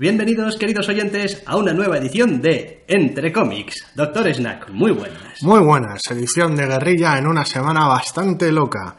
[0.00, 3.84] Bienvenidos, queridos oyentes, a una nueva edición de Entre Cómics.
[3.96, 5.42] Doctor Snack, muy buenas.
[5.42, 8.96] Muy buenas, edición de guerrilla en una semana bastante loca.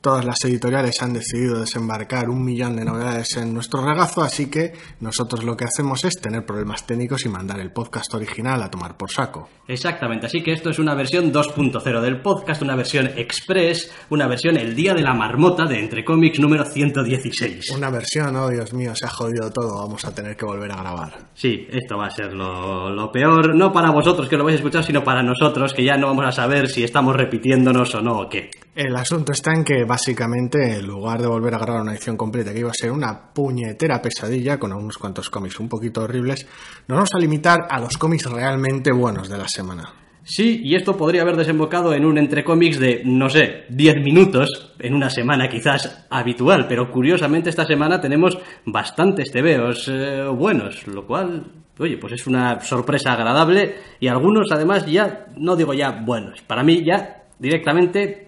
[0.00, 4.72] Todas las editoriales han decidido desembarcar un millón de novedades en nuestro regazo, así que
[5.00, 8.96] nosotros lo que hacemos es tener problemas técnicos y mandar el podcast original a tomar
[8.96, 9.48] por saco.
[9.66, 14.56] Exactamente, así que esto es una versión 2.0 del podcast, una versión express, una versión
[14.56, 17.70] el día de la marmota de Entre Cómics número 116.
[17.70, 20.76] Una versión, oh Dios mío, se ha jodido todo, vamos a tener que volver a
[20.76, 21.30] grabar.
[21.34, 24.58] Sí, esto va a ser lo, lo peor, no para vosotros que lo vais a
[24.58, 28.20] escuchar, sino para nosotros que ya no vamos a saber si estamos repitiéndonos o no
[28.20, 28.48] o qué.
[28.78, 32.52] El asunto está en que básicamente, en lugar de volver a grabar una edición completa
[32.52, 36.46] que iba a ser una puñetera pesadilla con unos cuantos cómics un poquito horribles,
[36.86, 39.92] nos vamos a limitar a los cómics realmente buenos de la semana.
[40.22, 44.72] Sí, y esto podría haber desembocado en un entre cómics de, no sé, 10 minutos,
[44.78, 51.04] en una semana quizás habitual, pero curiosamente esta semana tenemos bastantes tebeos eh, buenos, lo
[51.04, 51.50] cual,
[51.80, 56.62] oye, pues es una sorpresa agradable y algunos además ya, no digo ya buenos, para
[56.62, 58.27] mí ya directamente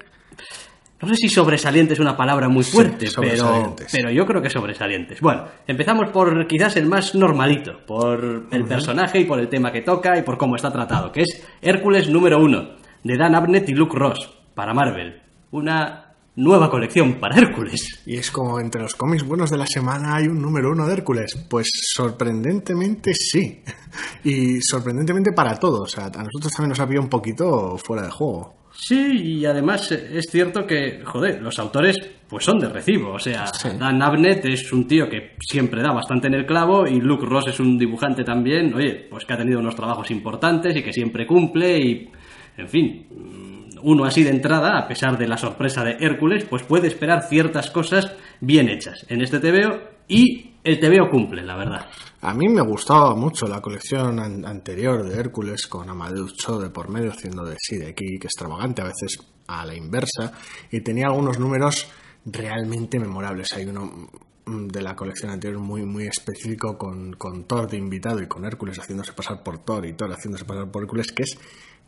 [1.02, 3.88] no sé si sobresaliente es una palabra muy Sí, fuerte, pero, sobresalientes.
[3.90, 5.20] pero yo creo que sobresalientes.
[5.20, 9.80] Bueno, empezamos por quizás el más normalito, por el personaje y por el tema que
[9.80, 13.72] toca y por cómo está tratado, que es Hércules número uno, de Dan Abnett y
[13.72, 15.22] Luke Ross, para Marvel.
[15.52, 18.02] Una nueva colección para Hércules.
[18.06, 20.92] Y es como entre los cómics buenos de la semana hay un número uno de
[20.92, 21.34] Hércules.
[21.48, 23.62] Pues sorprendentemente sí.
[24.24, 25.80] Y sorprendentemente para todos.
[25.80, 28.59] O sea, a nosotros también nos ha pillado un poquito fuera de juego.
[28.82, 31.96] Sí, y además eh, es cierto que, joder, los autores
[32.28, 33.12] pues son de recibo.
[33.12, 33.68] O sea, Sí.
[33.78, 37.48] Dan Abnett es un tío que siempre da bastante en el clavo y Luke Ross
[37.48, 41.26] es un dibujante también, oye, pues que ha tenido unos trabajos importantes y que siempre
[41.26, 42.08] cumple y,
[42.56, 46.62] en fin, mm, uno así de entrada, a pesar de la sorpresa de Hércules, pues
[46.62, 51.86] puede esperar ciertas cosas bien hechas en este TVO y el TVO cumple, la verdad.
[52.22, 56.68] A mí me gustaba mucho la colección an- anterior de Hércules con Amadeus Cho de
[56.68, 60.32] por medio haciendo de sí, de aquí, que extravagante, a veces a la inversa,
[60.70, 61.88] y tenía algunos números
[62.26, 63.52] realmente memorables.
[63.54, 64.10] Hay uno
[64.44, 68.44] mm, de la colección anterior muy, muy específico con, con Thor de invitado y con
[68.44, 71.38] Hércules haciéndose pasar por Thor y Thor haciéndose pasar por Hércules, que es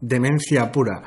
[0.00, 1.02] demencia pura.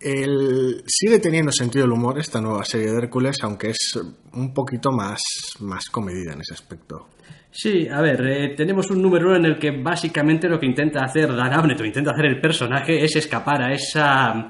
[0.00, 3.98] El- sigue teniendo sentido el humor esta nueva serie de Hércules, aunque es
[4.32, 5.20] un poquito más,
[5.60, 7.08] más comedida en ese aspecto.
[7.52, 11.04] Sí, a ver, eh, tenemos un número uno en el que básicamente lo que intenta
[11.04, 14.48] hacer Dan Abnett o intenta hacer el personaje es escapar a esa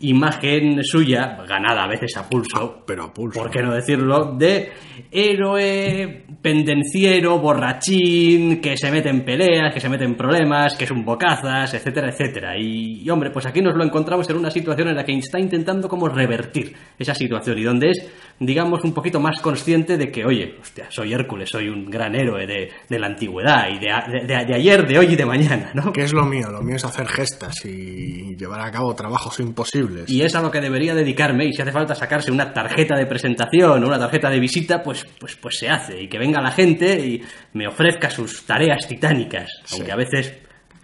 [0.00, 3.40] imagen suya, ganada a veces a pulso, pero a pulso.
[3.40, 4.70] ¿por qué no decirlo?, de
[5.10, 10.90] héroe pendenciero, borrachín, que se mete en peleas, que se mete en problemas, que es
[10.90, 12.56] un bocazas, etcétera, etcétera.
[12.56, 15.40] Y, y, hombre, pues aquí nos lo encontramos en una situación en la que está
[15.40, 18.08] intentando como revertir esa situación y donde es,
[18.40, 22.46] digamos, un poquito más consciente de que, oye, hostia, soy Hércules, soy un gran héroe
[22.46, 25.92] de, de la antigüedad y de, de- de- ayer, de hoy y de mañana, ¿no?
[25.92, 26.48] ¿Qué es lo mío?
[26.50, 30.08] Lo mío es hacer gestas y llevar a cabo trabajos imposibles.
[30.08, 33.06] Y es a lo que debería dedicarme y si hace falta sacarse una tarjeta de
[33.06, 36.02] presentación o una tarjeta de visita, pues, pues, pues se hace.
[36.02, 37.22] Y que venga la gente y
[37.54, 40.34] me ofrezca sus tareas titánicas, aunque a veces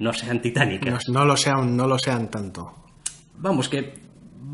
[0.00, 1.08] no sean no, titánicas.
[1.08, 2.72] no lo sean, no lo sean tanto.
[3.36, 3.92] Vamos, que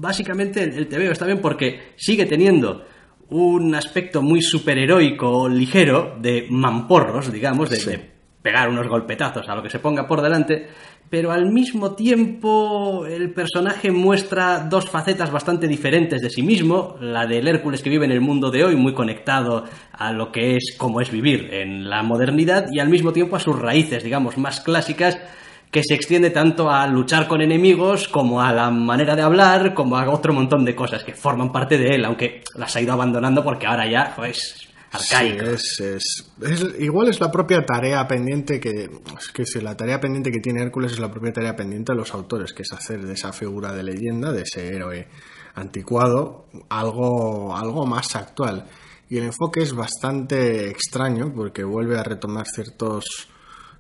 [0.00, 2.84] básicamente el, el TVO está bien porque sigue teniendo
[3.28, 7.90] un aspecto muy superheroico, ligero, de mamporros, digamos, de, Sí.
[7.90, 8.10] de
[8.42, 10.66] pegar unos golpetazos a lo que se ponga por delante,
[11.10, 17.26] pero al mismo tiempo el personaje muestra dos facetas bastante diferentes de sí mismo, la
[17.26, 20.74] del Hércules que vive en el mundo de hoy, muy conectado a lo que es
[20.78, 24.60] cómo es vivir en la modernidad, y al mismo tiempo a sus raíces, digamos, más
[24.60, 25.18] clásicas,
[25.70, 29.96] que se extiende tanto a luchar con enemigos como a la manera de hablar, como
[29.96, 33.44] a otro montón de cosas que forman parte de él, aunque las ha ido abandonando
[33.44, 35.44] porque ahora ya joder, es arcaico.
[35.58, 36.24] Sí, es-
[36.80, 38.90] igual es la propia tarea pendiente que.
[39.16, 41.98] Es que si la tarea pendiente que tiene Hércules es la propia tarea pendiente de
[41.98, 45.06] los autores, que es hacer de esa figura de leyenda, de ese héroe
[45.54, 48.66] anticuado, algo, algo más actual.
[49.08, 53.28] Y el enfoque es bastante extraño porque vuelve a retomar ciertos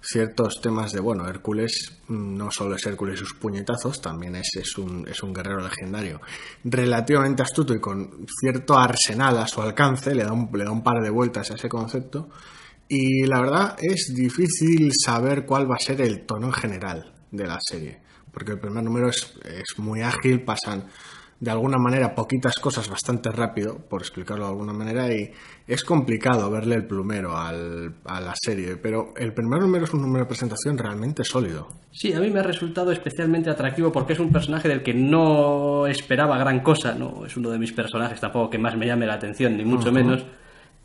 [0.00, 4.50] ciertos temas de, bueno, Hércules mm, no solo es Hércules y sus puñetazos, también es,
[4.56, 6.20] es, un, es un guerrero legendario.
[6.64, 10.82] Relativamente astuto y con cierto arsenal a su alcance, le da un, le da un
[10.82, 12.28] par de vueltas a ese concepto
[12.88, 17.46] y la verdad es difícil saber cuál va a ser el tono en general de
[17.46, 18.00] la serie,
[18.32, 20.88] porque el primer número es, es muy ágil, pasan
[21.40, 25.32] de alguna manera poquitas cosas bastante rápido, por explicarlo de alguna manera, y
[25.66, 30.02] es complicado verle el plumero al, a la serie, pero el primer número es un
[30.02, 31.68] número de presentación realmente sólido.
[31.90, 35.86] Sí, a mí me ha resultado especialmente atractivo porque es un personaje del que no
[35.86, 39.14] esperaba gran cosa, no es uno de mis personajes tampoco que más me llame la
[39.14, 40.26] atención, ni mucho menos,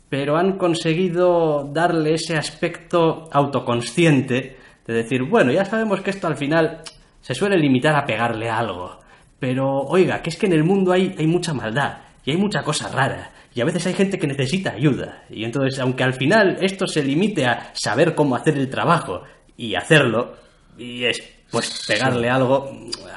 [0.08, 4.56] pero han conseguido darle ese aspecto autoconsciente
[4.86, 6.80] de decir, bueno, ya sabemos que esto al final
[7.20, 9.00] se suele limitar a pegarle algo,
[9.38, 12.62] pero oiga, que es que en el mundo hay, hay mucha maldad y hay mucha
[12.62, 13.32] cosa rara.
[13.54, 15.24] Y a veces hay gente que necesita ayuda.
[15.30, 19.22] Y entonces, aunque al final esto se limite a saber cómo hacer el trabajo
[19.56, 20.34] y hacerlo,
[20.76, 22.70] y es pues pegarle algo,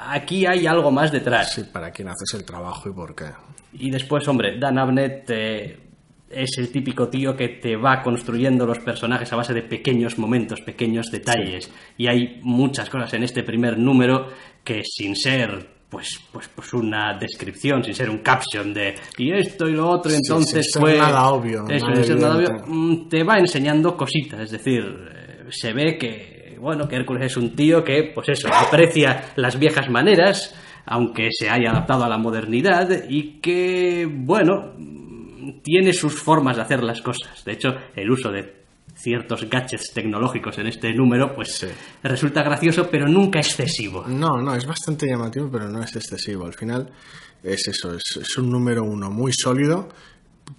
[0.07, 1.53] aquí hay algo más detrás.
[1.53, 3.25] Sí, para quién haces el trabajo y por qué.
[3.73, 5.79] Y después, hombre, Dan Abnett eh,
[6.29, 10.61] es el típico tío que te va construyendo los personajes a base de pequeños momentos,
[10.61, 11.69] pequeños detalles.
[11.97, 14.27] Y hay muchas cosas en este primer número
[14.63, 19.67] que sin ser pues, pues, pues una descripción, sin ser un caption de y esto
[19.67, 23.23] y lo otro, entonces sin ser fue- nada obvio, eso, nada nada obvio, mm, te
[23.23, 27.83] va enseñando cositas, es decir, eh, se ve que, bueno, que Hércules es un tío
[27.83, 30.55] que, pues eso, aprecia las viejas maneras,
[30.85, 36.61] aunque se haya adaptado a la modernidad, y que, bueno, mm, tiene sus formas de
[36.63, 37.43] hacer las cosas.
[37.45, 38.58] De hecho, el uso de
[39.01, 41.67] ciertos gadgets tecnológicos en este número, pues Sí.
[42.03, 44.05] resulta gracioso, pero nunca excesivo.
[44.07, 46.45] No, no, es bastante llamativo, pero no es excesivo.
[46.45, 46.89] Al final
[47.43, 49.89] es eso, es, es un número uno muy sólido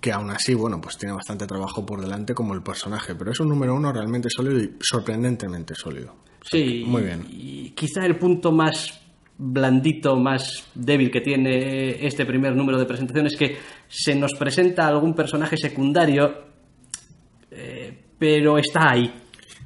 [0.00, 3.40] que aún así, bueno, pues tiene bastante trabajo por delante como el personaje, pero es
[3.40, 6.14] un número uno realmente sólido y sorprendentemente sólido.
[6.42, 7.26] Sí, Muy bien.
[7.28, 9.00] Y quizá el punto más
[9.36, 13.56] blandito, más débil que tiene este primer número de presentación es que
[13.88, 16.49] se nos presenta algún personaje secundario,
[18.20, 19.12] pero está ahí.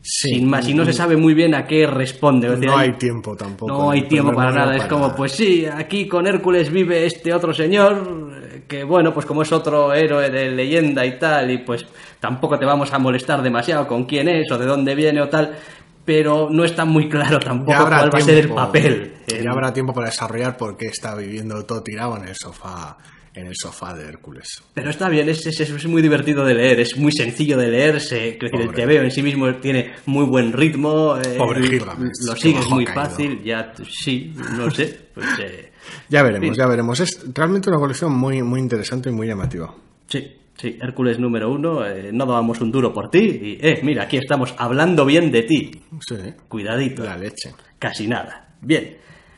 [0.06, 0.34] Sí.
[0.34, 2.46] sin más, y no se sabe muy bien a qué responde.
[2.58, 3.72] No hay- tiempo tampoco.
[3.72, 4.76] no hay tiempo para nada.
[4.76, 5.16] Es como, nada.
[5.16, 9.94] pues sí, aquí con Hércules vive este otro señor, que bueno, pues como es otro
[9.94, 11.86] héroe de leyenda y tal, y pues
[12.20, 15.56] tampoco te vamos a molestar demasiado con quién es o de dónde viene o tal,
[16.04, 19.14] pero no está muy claro tampoco habrá cuál va a ser el papel.
[19.42, 22.98] Ya habrá tiempo para desarrollar por qué está viviendo todo tirado en el sofá,
[23.34, 24.62] en el sofá de Hércules.
[24.74, 28.36] Pero está bien, es, es, es muy divertido de leer, es muy sencillo de leerse.
[28.38, 28.86] Quiero decir, el.
[28.88, 31.16] TVO en sí mismo tiene muy buen ritmo.
[31.18, 33.02] eh, Pobre Gilgamesh, Lo qué sigues muy caído.
[33.02, 35.08] fácil, ya sí, no sé.
[35.14, 35.72] Pues, eh,
[36.08, 36.54] Ya veremos, Sí.
[36.56, 37.00] ya veremos.
[37.00, 39.74] Es realmente una colección muy, muy interesante y muy llamativa.
[40.06, 40.24] Sí,
[40.56, 44.16] sí, Hércules número uno, eh, no dábamos un duro por ti y, eh, mira, aquí
[44.16, 45.70] estamos hablando bien de ti.
[46.06, 46.14] Sí,
[46.48, 47.02] Cuidadito.
[47.04, 47.52] la leche.
[47.78, 48.54] Casi nada.
[48.60, 48.96] Bien.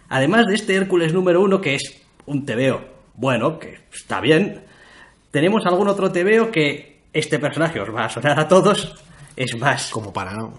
[0.09, 4.63] Además de este Hércules número uno, que es un TVO bueno, que está bien,
[5.31, 8.95] tenemos algún otro TVO que este personaje os va a sonar a todos,
[9.37, 10.53] es más Como para no.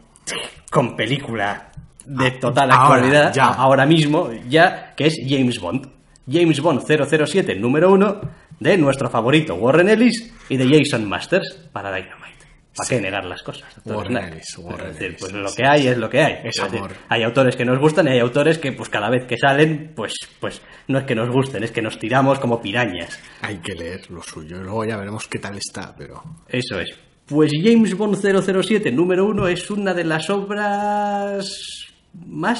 [0.71, 1.71] con película
[2.05, 3.45] de total ahora, actualidad, ya.
[3.45, 5.87] ahora mismo, ya, que es James Bond.
[6.29, 8.19] James Bond 007, número uno,
[8.59, 12.36] de nuestro favorito Warren Ellis y de Jason Masters para Dynamite.
[12.77, 13.65] ¿Para qué negar las cosas?
[13.85, 16.33] Warren Es decir, Ellis, pues sí, lo sí, que hay es lo que hay.
[16.43, 16.91] Es Es decir, amor.
[17.09, 20.13] hay autores que nos gustan y hay autores que, pues cada vez que salen, pues,
[20.39, 23.19] pues no es que nos gusten, es que nos tiramos como pirañas.
[23.41, 24.61] Hay que leer lo suyo.
[24.61, 26.23] Luego ya veremos qué tal está, pero.
[26.47, 26.89] Eso es.
[27.25, 31.85] Pues James Bond 007, número uno, es una de las obras
[32.25, 32.59] más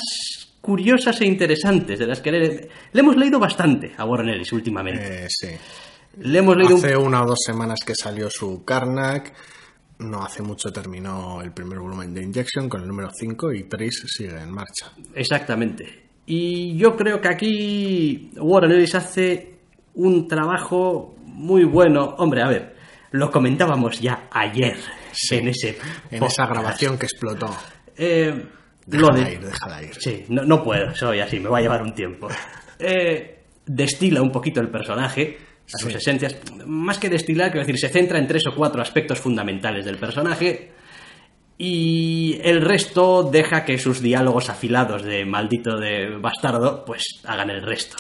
[0.62, 5.26] curiosas e interesantes de las que le, le hemos leído bastante a Warren Ellis últimamente.
[5.26, 5.48] Eh, sí.
[6.20, 9.32] le hemos leído un- Hace una o dos semanas que salió su Karnak.
[10.00, 14.08] No hace mucho terminó el primer volumen de Injection con el número 5 y Trace
[14.08, 14.92] sigue en marcha.
[15.16, 16.04] Exactamente.
[16.28, 19.56] Y yo creo que aquí Warren Ellis hace
[19.96, 22.16] un trabajo muy bueno.
[22.20, 22.76] Hombre, a ver,
[23.12, 24.78] lo comentábamos ya ayer
[25.32, 25.70] en ese
[26.12, 26.32] En podcast.
[26.40, 27.50] esa grabación que explotó.
[27.96, 28.46] Eh,
[28.90, 29.96] lo Déjala de- ir, déjala ir.
[29.96, 32.28] Sí, no, no puedo, soy así, me va a llevar un tiempo.
[32.78, 35.38] Eh, destila un poquito el personaje,
[35.74, 35.98] a sus Sí.
[35.98, 36.36] esencias.
[36.66, 40.72] Más que destilar, quiero decir, se centra en tres o cuatro aspectos fundamentales del personaje
[41.58, 47.64] y el resto deja que sus diálogos afilados de maldito de bastardo pues hagan el
[47.64, 47.98] resto.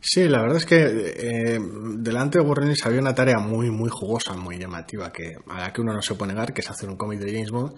[0.00, 1.58] Sí, la verdad es que eh,
[1.98, 5.80] delante de Warren había una tarea muy, muy jugosa, muy llamativa, que, a la que
[5.80, 7.72] uno no se puede negar, que es hacer un cómic de James Bond,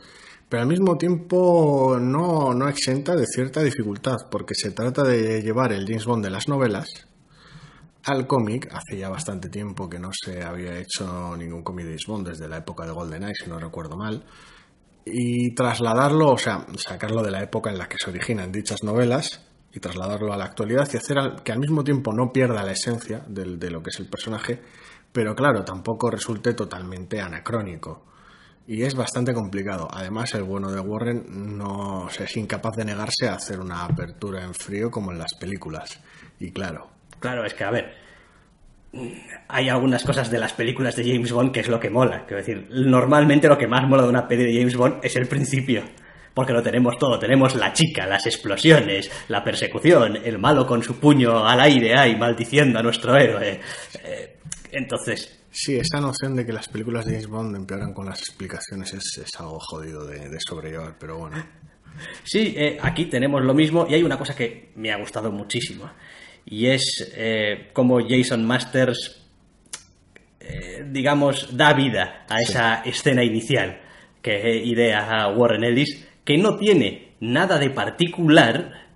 [0.49, 5.73] pero al mismo tiempo no, no exenta de cierta dificultad, porque se trata de llevar
[5.73, 7.08] el James Bond de las novelas
[8.09, 8.69] al cómic.
[8.73, 12.59] Hace ya bastante tiempo que no se había hecho ningún cómic de Bond, desde la
[12.59, 14.25] época de GoldenEye, si no recuerdo mal.
[15.05, 19.41] Y trasladarlo, o sea, sacarlo de la época en la que se originan dichas novelas
[19.73, 23.25] y trasladarlo a la actualidad y hacer que al mismo tiempo no pierda la esencia
[23.29, 24.61] de lo que es el personaje,
[25.12, 28.05] pero claro, tampoco resulte totalmente anacrónico.
[28.67, 29.88] Y es bastante complicado.
[29.91, 34.53] Además, el bueno de Warren no es incapaz de negarse a hacer una apertura en
[34.53, 35.99] frío como en las películas.
[36.38, 37.94] Y claro, Claro, es que, a ver,
[39.48, 42.25] hay algunas cosas de las películas de James Bond que es lo que mola.
[42.26, 45.26] Quiero decir, normalmente lo que más mola de una peli de James Bond es el
[45.26, 45.82] principio.
[46.34, 47.18] Porque lo tenemos todo.
[47.18, 52.14] Tenemos la chica, las explosiones, la persecución, el malo con su puño al aire ahí
[52.16, 53.60] maldiciendo a nuestro héroe.
[54.04, 54.38] Eh,
[54.72, 58.92] Entonces, Sí, esa noción de que las películas de James Bond empeoran con las explicaciones
[58.92, 61.42] es, es algo jodido de, de sobrellevar, pero bueno.
[62.22, 65.90] Sí, eh, aquí tenemos lo mismo y hay una cosa que me ha gustado muchísimo
[66.50, 69.23] y es eh, cómo Jason Masters,
[70.40, 73.81] eh, digamos, da vida a esa escena inicial
[74.23, 78.88] que idea Warren Ellis, que no tiene nada de particular,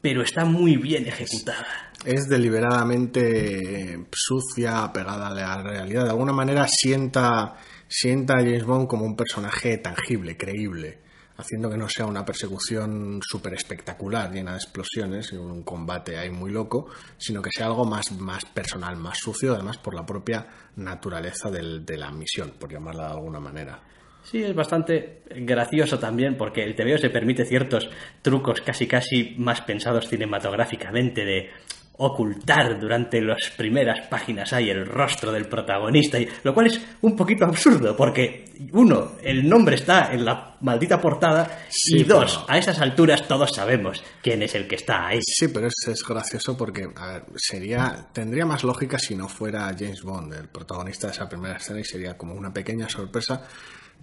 [0.00, 1.92] pero está muy bien ejecutada.
[2.04, 6.04] Es deliberadamente sucia, pegada a la realidad.
[6.04, 7.56] De alguna manera sienta,
[7.88, 11.03] sienta a James Bond como un personaje tangible, creíble
[11.36, 16.30] haciendo que no sea una persecución súper espectacular, llena de explosiones y un combate ahí
[16.30, 20.46] muy loco, sino que sea algo más, más personal, más sucio, además por la propia
[20.76, 23.80] naturaleza del, de la misión, por llamarla de alguna manera.
[24.22, 27.90] Sí, es bastante gracioso también porque el TVO se permite ciertos
[28.22, 31.50] trucos casi casi más pensados cinematográficamente de
[31.96, 37.14] ocultar durante las primeras páginas ahí el rostro del protagonista, y, lo cual es un
[37.14, 42.52] poquito absurdo, porque uno, el nombre está en la maldita portada, Sí, y dos, pero-
[42.54, 45.20] a esas alturas todos sabemos quién es el que está ahí.
[45.22, 49.66] Sí, pero es, es gracioso porque a ver, sería tendría más lógica si no fuera
[49.78, 53.42] James Bond el protagonista de esa primera escena y sería como una pequeña sorpresa,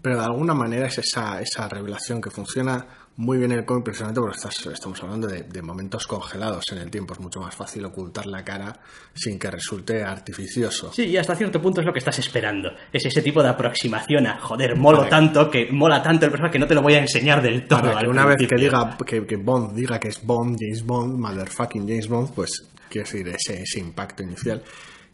[0.01, 2.85] pero de alguna manera es esa, esa revelación que funciona
[3.17, 6.79] muy bien en el cómic precisamente porque estás- estamos hablando de, de momentos congelados en
[6.79, 8.79] el tiempo, es mucho más fácil ocultar la cara
[9.13, 10.91] sin que resulte artificioso.
[10.93, 12.71] Sí, y hasta cierto punto es lo que estás esperando.
[12.91, 15.09] Es ese tipo de aproximación a, joder, molo Vale.
[15.09, 17.81] tanto, que mola tanto el personaje que no te lo voy a enseñar del todo.
[17.81, 18.79] Para que una vez que principio.
[18.79, 23.05] diga que, que Bond diga que es Bond, James Bond, motherfucking James Bond, pues quiero
[23.05, 24.63] decir ese, ese impacto inicial.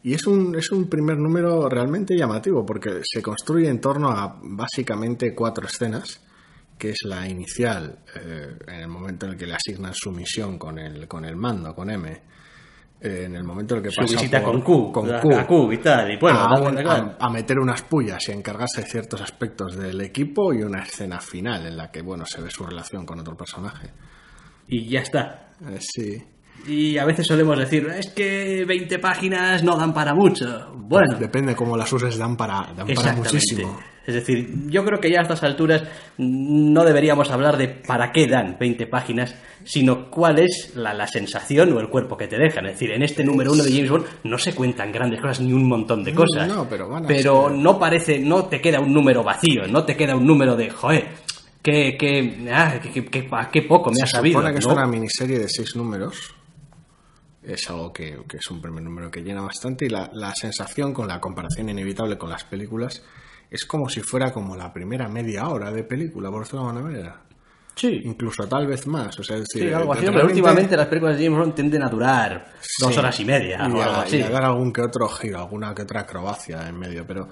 [0.03, 4.39] Y es un, es un primer número realmente llamativo porque se construye en torno a
[4.41, 6.21] básicamente cuatro escenas,
[6.77, 10.57] que es la inicial, eh, en el momento en el que le asignan su misión
[10.59, 14.01] con el, con el mando, con M, eh, en el momento en el que Su
[14.01, 16.49] pasa visita por- con Q, con a, Q, a Q y tal, y bueno, a,
[16.49, 17.15] tal, un- tal, tal.
[17.19, 20.81] a- a meter unas pullas y a encargarse de ciertos aspectos del equipo y una
[20.83, 23.89] escena final en la que bueno se ve su relación con otro personaje.
[24.67, 25.51] y ya está.
[25.69, 26.21] Eh, sí.
[26.67, 30.71] Y a veces solemos decir, es que 20 páginas no dan para mucho.
[30.75, 33.79] Bueno, Depende cómo las uses, dan para, dan para muchísimo.
[34.05, 35.83] Es decir, yo creo que ya a estas alturas
[36.17, 41.73] no deberíamos hablar de para qué dan 20 páginas, sino cuál es la, la sensación
[41.73, 42.65] o el cuerpo que te dejan.
[42.67, 45.51] Es decir, en este número uno de James Bond no se cuentan grandes cosas ni
[45.51, 46.47] un montón de cosas.
[46.47, 49.83] No, pero van a Pero ser- no parece, no te queda un número vacío, no
[49.83, 51.09] te queda un número de, joder,
[51.61, 54.39] que, que, ah, que, que- que- a qué poco me Se ha sabido.
[54.39, 56.33] supone que es una miniserie de seis números.
[57.47, 60.93] Es algo que, que es un primer número que llena bastante y la, la sensación
[60.93, 63.01] con la comparación inevitable con las películas
[63.49, 66.85] es como si fuera como la primera media hora de película, por decirlo de alguna
[66.89, 67.21] manera.
[67.75, 69.17] Sí, Incluso tal vez más.
[69.19, 70.01] O sea, es decir, Sí, algo así.
[70.01, 73.57] realmente- Pero últimamente las películas de James Bond tienden a durar dos horas y media
[73.69, 74.17] y o a, algo así.
[74.17, 77.29] y a dar algún que otro giro, alguna que otra acrobacia en medio, pero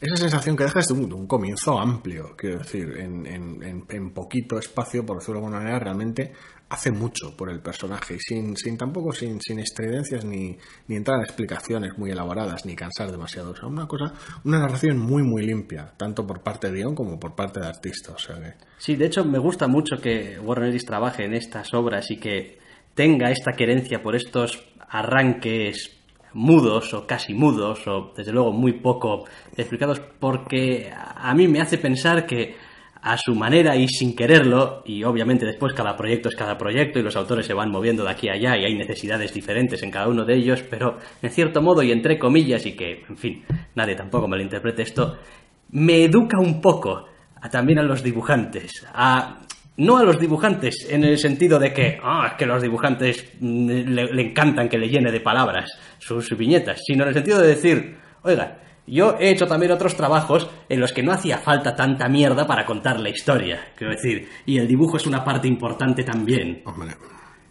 [0.00, 3.62] esa sensación que deja es de un, de un comienzo amplio, quiero decir, en, en-
[3.62, 6.32] en- en poquito espacio, por decirlo de alguna manera, realmente
[6.72, 10.56] hace mucho por el personaje sin, sin tampoco sin, sin estridencias ni,
[10.88, 13.50] ni entrar a explicaciones muy elaboradas ni cansar demasiado.
[13.50, 14.14] O sea, una cosa,
[14.44, 18.12] una narración muy muy limpia, tanto por parte de guion como por parte de artista.
[18.12, 21.74] O sea que Sí, de hecho me gusta mucho que Warren Ellis trabaje en estas
[21.74, 22.58] obras y que
[22.94, 25.90] tenga esta querencia por estos arranques
[26.32, 31.76] mudos o casi mudos o desde luego muy poco explicados porque a mí me hace
[31.76, 32.56] pensar que
[33.02, 37.02] a su manera y sin quererlo y obviamente después cada proyecto es cada proyecto y
[37.02, 40.08] los autores se van moviendo de aquí a allá y hay necesidades diferentes en cada
[40.08, 43.44] uno de ellos pero en cierto modo y entre comillas y que en fin
[43.74, 45.18] nadie tampoco me lo interprete esto
[45.70, 47.06] me educa un poco
[47.40, 48.86] a- también a los dibujantes.
[48.94, 49.40] A,
[49.78, 53.66] no a los dibujantes en el sentido de que, ah, es que los dibujantes mm,
[53.88, 57.48] le, le encantan que le llene de palabras sus viñetas, sino en el sentido de
[57.48, 62.08] decir, oiga, yo he hecho también otros trabajos en los que no hacía falta tanta
[62.08, 66.62] mierda para contar la historia, quiero decir, y el dibujo es una parte importante también.
[66.64, 66.92] hombre,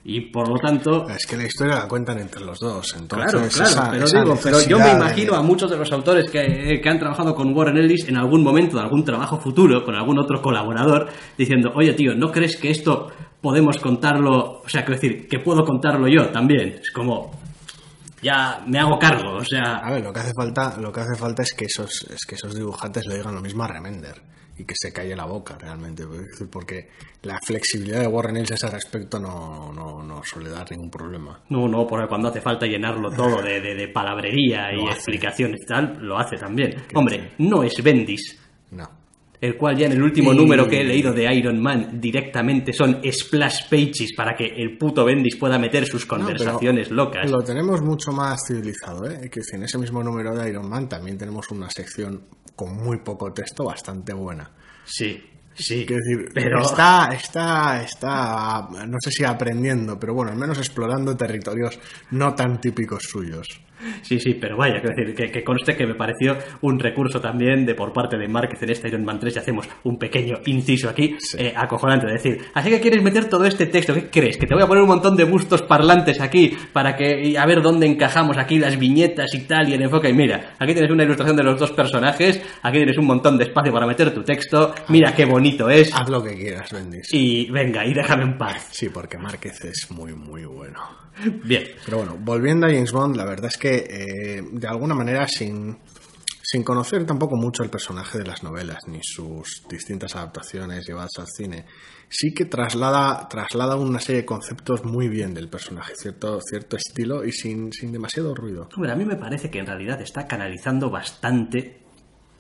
[0.04, 2.96] Y por lo tanto, es que la historia la cuentan entre los dos.
[2.98, 5.78] Entonces, Claro, claro, esa- pero esa digo, pero yo me de- imagino a muchos de
[5.78, 9.38] los autores que, que han trabajado con Warren Ellis en algún momento, de algún trabajo
[9.40, 11.08] futuro, con algún otro colaborador,
[11.38, 13.12] diciendo, oye tío, ¿no crees que esto
[13.42, 14.62] podemos contarlo?
[14.66, 16.80] O sea, quiero decir, que puedo contarlo yo también.
[16.82, 17.32] Es como,
[18.22, 21.16] ya me hago cargo, o sea, A ver, lo que hace falta, lo que hace
[21.18, 24.22] falta es que esos, es que esos dibujantes le digan lo mismo a Remender
[24.58, 26.04] y que se calle la boca realmente,
[26.52, 26.90] porque-
[27.24, 31.40] la flexibilidad de Warren Ellis a ese respecto no, no, no suele dar ningún problema.
[31.50, 34.94] no, no, porque cuando hace falta llenarlo todo de, de- de palabrería y hace.
[34.98, 36.76] explicaciones y tal, lo hace también.
[36.94, 38.38] Hombre, no es Bendis,
[38.72, 38.90] No.
[39.42, 43.02] El cual ya en el último número que he leído de Iron Man directamente son
[43.12, 47.30] splash pages para que el puto Bendis pueda meter sus conversaciones locas.
[47.30, 49.30] Lo tenemos mucho más civilizado, ¿eh?
[49.32, 52.22] Que en ese mismo número de Iron Man también tenemos una sección
[52.56, 54.52] con muy poco texto bastante buena.
[54.86, 55.22] Sí,
[55.54, 61.16] Sí, decir, pero está, está, está, no sé si aprendiendo, pero bueno, al menos explorando
[61.18, 61.78] territorios
[62.12, 63.48] no tan típicos suyos.
[64.02, 67.94] Sí, sí, pero vaya, decir, que, conste que me pareció un recurso también de por
[67.94, 71.54] parte de Márquez en este Iron Man 3 y hacemos un pequeño inciso aquí, eh,
[71.56, 74.38] acojonante, de decir, así que quieres meter todo este texto, ¿qué crees?
[74.38, 77.62] Que te voy a poner un montón de bustos parlantes aquí para que, a ver
[77.62, 81.04] dónde encajamos aquí las viñetas y tal y el enfoque, y mira, aquí tienes una
[81.04, 84.74] ilustración de los dos personajes, aquí tienes un montón de espacio para meter tu texto,
[84.90, 85.94] mira qué bonito es.
[85.94, 87.14] Haz lo que quieras, Bendis.
[87.14, 88.68] Y venga, y déjame en paz.
[88.72, 90.80] Sí, porque Márquez es muy, muy bueno.
[91.44, 91.64] Bien.
[91.86, 95.78] Pero bueno, volviendo a James Bond, la verdad es que eh, de alguna manera sin,
[96.42, 101.28] sin conocer tampoco mucho el personaje de las novelas ni sus distintas adaptaciones llevadas al
[101.28, 101.66] cine,
[102.10, 107.24] sí que traslada, traslada una serie de conceptos muy bien del personaje, cierto, cierto estilo
[107.24, 108.68] y sin, sin demasiado ruido.
[108.76, 111.82] a mí me parece que en realidad está canalizando bastante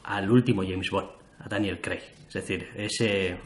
[0.03, 1.09] al último James Bond,
[1.39, 2.03] a Daniel Craig.
[2.27, 3.37] Es decir, ese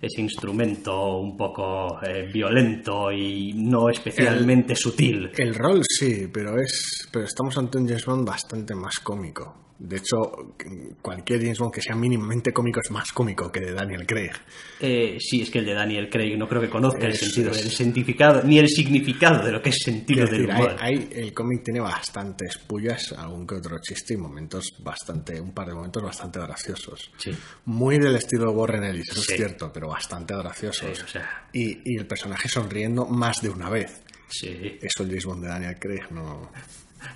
[0.00, 5.30] ese instrumento un poco eh, violento y no especialmente sutil.
[5.36, 9.65] El rol sí, pero es pero estamos ante un James Bond bastante más cómico.
[9.78, 10.54] De hecho,
[11.02, 14.32] cualquier James Bond que sea mínimamente cómico es más cómico que de Daniel Craig.
[14.80, 17.70] Eh, sí, es que el de Daniel Craig no creo que conozca el sentido, el
[17.70, 20.76] significado, ni el significado de lo que es sentido del humor.
[20.80, 25.68] Hay, el cómic tiene bastantes pullas, algún que otro chiste y momentos bastante, un par
[25.68, 27.10] de momentos bastante graciosos.
[27.18, 27.32] Sí.
[27.66, 31.04] Muy del estilo Warren Ellis, eso es cierto, pero bastante graciosos.
[31.52, 34.02] y, y el personaje sonriendo más de una vez.
[34.28, 34.78] Sí.
[34.80, 36.50] Eso el James Bond de Daniel Craig no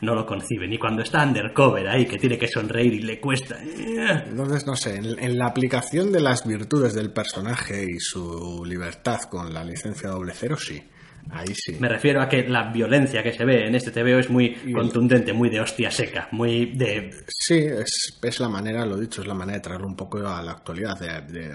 [0.00, 3.56] no lo concibe, ni cuando está undercover ahí, que tiene que sonreír y le cuesta.
[3.62, 9.52] Entonces, no sé, en, la aplicación de las virtudes del personaje y su libertad con
[9.52, 10.82] la licencia doble cero, sí.
[11.32, 11.76] Ahí sí.
[11.78, 15.32] Me refiero a que la violencia que se ve en este TVO es muy contundente,
[15.34, 17.10] muy de hostia seca, muy de...
[17.28, 20.42] Sí, es, es la manera, lo dicho, es la manera de traerlo un poco a
[20.42, 21.52] la actualidad, de de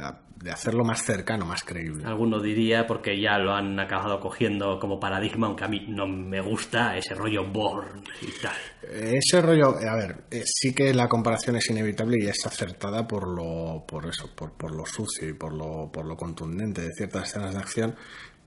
[0.52, 2.06] hacerlo más cercano, más creíble.
[2.06, 6.42] Alguno diría, porque ya lo han acabado cogiendo como paradigma, aunque a mí no me
[6.42, 8.56] gusta ese rollo Born y tal.
[8.92, 13.28] Ese rollo, a ver, eh, sí que la comparación es inevitable y es acertada por
[13.28, 17.30] lo, por eso, por, por lo sucio y por lo, por lo contundente de ciertas
[17.30, 17.96] escenas de acción,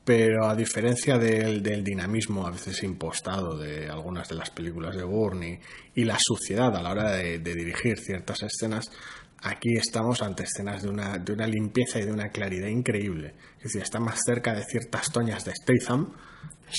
[0.05, 5.05] pero a diferencia del, del, dinamismo a veces impostado de algunas de las películas de
[5.05, 5.61] Bourne
[5.95, 8.91] y, la suciedad a la hora de dirigir ciertas escenas,
[9.43, 13.35] aquí estamos ante escenas de una, de una limpieza y de una claridad increíble.
[13.59, 16.13] Es decir, está más cerca de ciertas toñas de Statham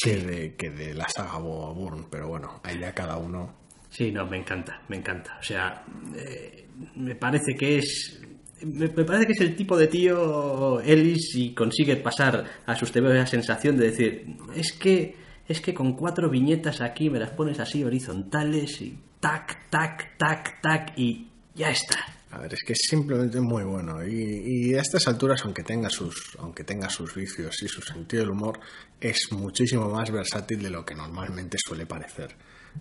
[0.03, 3.53] que, de, que de la saga Bourne, pero bueno, ahí ya cada uno.
[3.89, 5.37] Sí, no, me encanta, me encanta.
[5.39, 5.83] O sea,
[6.15, 8.21] eh, me parece que es.
[8.61, 13.13] Me, parece que es el tipo de tío Ellis y consigue pasar a sus TV
[13.13, 15.15] la sensación de decir, es que
[15.47, 20.61] es que con cuatro viñetas aquí me las pones así horizontales y tac, tac, tac,
[20.61, 22.18] tac y ya está.
[22.31, 24.05] A ver, es que es simplemente muy bueno.
[24.05, 28.31] Y, a estas alturas, aunque tenga, sus, aunque tenga sus vicios y su sentido del
[28.31, 28.59] humor,
[29.01, 32.35] es muchísimo más versátil de lo que normalmente suele parecer.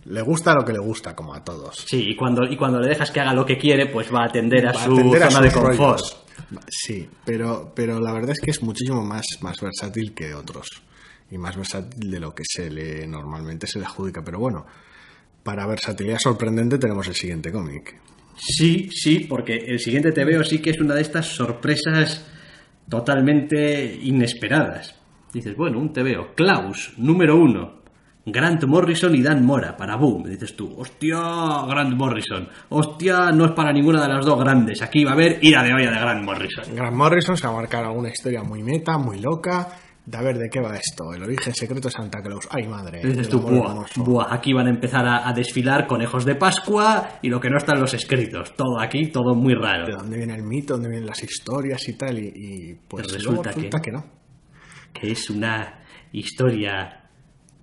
[0.04, 1.84] Le gusta lo que le gusta, como a todos.
[1.86, 4.26] Sí, y cuando, y cuando le dejas que haga lo que quiere, pues va a
[4.26, 6.04] atender a su zona de confort.
[6.68, 10.82] Sí, pero, pero la verdad es que es muchísimo más, más versátil que otros.
[11.30, 14.22] Y más versátil de lo que se le normalmente se le adjudica.
[14.22, 14.66] Pero bueno,
[15.42, 17.98] para versatilidad sorprendente tenemos el siguiente cómic.
[18.38, 22.26] Sí, sí, porque el siguiente te veo sí que es una de estas sorpresas
[22.88, 24.94] totalmente inesperadas.
[25.32, 26.34] Dices, bueno, un veo.
[26.34, 27.78] Klaus, número uno.
[28.24, 30.24] Grant Morrison y Dan Mora para Boom.
[30.24, 31.18] Dices tú, hostia,
[31.66, 32.48] Grant Morrison.
[32.68, 34.82] Hostia, no es para ninguna de las dos grandes.
[34.82, 36.64] Aquí va a haber ira de olla de Grant Morrison.
[36.74, 39.68] Grant Morrison se va a marcar alguna historia muy meta, muy loca
[40.08, 42.48] de a ver de qué va esto, el origen secreto de Santa Claus.
[42.50, 43.02] Ay, madre.
[43.04, 47.50] Dices tú, buah, aquí van a empezar a, desfilar conejos de Pascua y lo que
[47.50, 48.54] no está en los escritos.
[48.56, 49.86] Todo aquí, todo muy raro.
[49.86, 50.74] ¿De dónde viene el mito?
[50.74, 52.18] ¿Dónde vienen las historias y tal?
[52.18, 54.04] Y, pues resulta, que, que no.
[54.94, 57.10] Que es una historia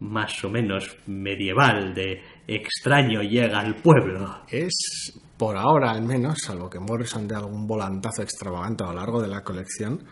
[0.02, 4.44] más o menos medieval de extraño llega al pueblo.
[4.50, 9.20] Es, por ahora al menos, salvo que Morrison de algún volantazo extravagante a lo largo
[9.20, 10.04] de la colección,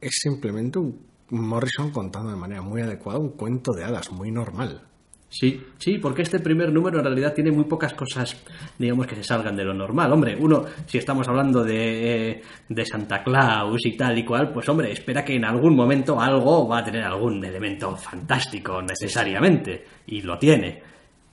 [0.00, 4.82] es simplemente un Morrison contando de manera muy adecuada un cuento de hadas muy normal.
[5.28, 8.36] Sí, sí, porque este primer número en realidad tiene muy pocas cosas,
[8.78, 10.12] digamos, que se salgan de lo normal.
[10.12, 14.92] Hombre, uno, si estamos hablando de, de Santa Claus y tal y cual, pues hombre,
[14.92, 20.38] espera que en algún momento algo va a tener algún elemento fantástico necesariamente, y lo
[20.38, 20.80] tiene.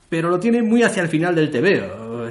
[0.09, 2.27] Pero lo tiene muy hacia el final del TVO.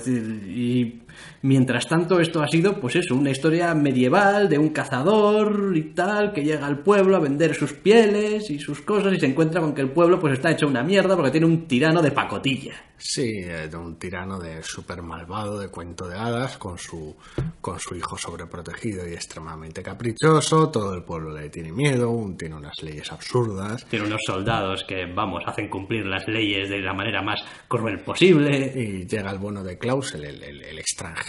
[0.48, 1.01] y
[1.42, 6.32] Mientras tanto, esto ha sido, pues eso, una historia medieval de un cazador y tal,
[6.32, 9.74] que llega al pueblo a vender sus pieles y sus cosas y se encuentra con
[9.74, 12.74] que el pueblo pues está hecho una mierda porque tiene un tirano de pacotilla.
[12.96, 17.16] Sí, eh, de un tirano de súper malvado, de cuento de hadas, con su,
[17.60, 22.80] con su hijo sobreprotegido y extremadamente caprichoso, todo el pueblo le tiene miedo, tiene unas
[22.80, 23.84] leyes absurdas.
[23.86, 28.72] Tiene unos soldados que, vamos, hacen cumplir las leyes de la manera más cruel posible.
[28.76, 30.78] Y llega el bueno de Klaus, el, el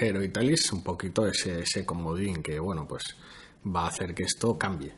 [0.03, 3.03] extranjero y tal, y es un poquito ese, ese comodín que, bueno, pues
[3.65, 4.93] va a hacer que esto cambie.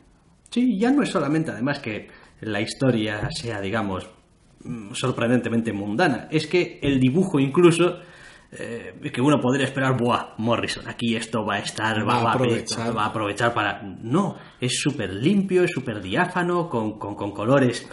[0.50, 2.08] Sí, ya no es solamente además que
[2.40, 4.08] la historia sea, digamos,
[4.64, 7.98] mm, sorprendentemente mundana, es que el dibujo incluso
[8.52, 12.96] eh, que uno podría esperar, buah, Morrison, aquí esto va a estar, va, a, aprovechar.
[12.96, 13.82] va a aprovechar para...
[13.82, 17.88] No, es súper limpio, es súper diáfano, con, con, con colores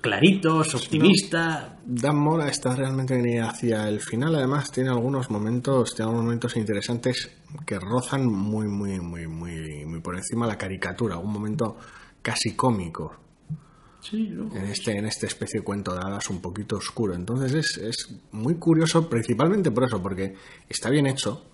[0.00, 1.78] claritos, optimista.
[1.84, 4.34] Dan Mora está realmente hacia el final.
[4.36, 7.30] Además, tiene algunos momentos, tiene algunos momentos interesantes
[7.66, 11.18] que rozan muy, muy, muy, muy, muy por encima la caricatura.
[11.18, 11.76] Un momento
[12.22, 13.16] casi cómico.
[14.12, 17.14] en, este, en este especie de cuento de hadas un poquito oscuro.
[17.14, 20.34] Entonces es, es muy curioso, principalmente por eso, porque
[20.68, 21.49] está bien hecho,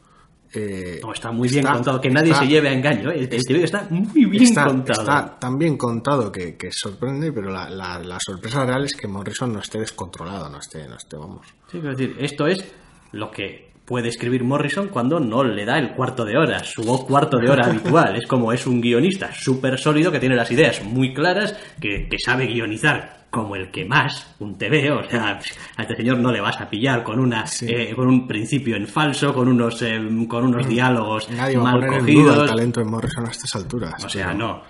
[0.57, 3.11] eh, no, está muy bien contado, que nadie se lleve a engaño.
[3.11, 3.29] ¿eh?
[3.31, 5.01] El está muy bien contado.
[5.01, 9.61] Está tan bien contado que, sorprende, pero la, la, sorpresa real es que Morrison no
[9.61, 11.47] esté descontrolado, no esté, no esté, vamos.
[11.71, 12.65] Sí, quiero decir, esto es
[13.13, 17.39] lo que puede escribir Morrison cuando no le da el cuarto de hora, su cuarto
[17.39, 18.17] de hora habitual.
[18.17, 22.19] Es como es un guionista súper sólido que tiene las ideas muy claras, que, que
[22.19, 25.39] sabe guionizar como el que más, un TV, o sea,
[25.77, 28.87] a este señor no le vas a pillar con una eh, con un principio en
[28.87, 30.69] falso, con unos eh, con unos mm.
[30.69, 32.39] diálogos Nadie mal va a cogidos.
[32.39, 34.03] el talento de Morrison a estas alturas.
[34.03, 34.63] O sea, no.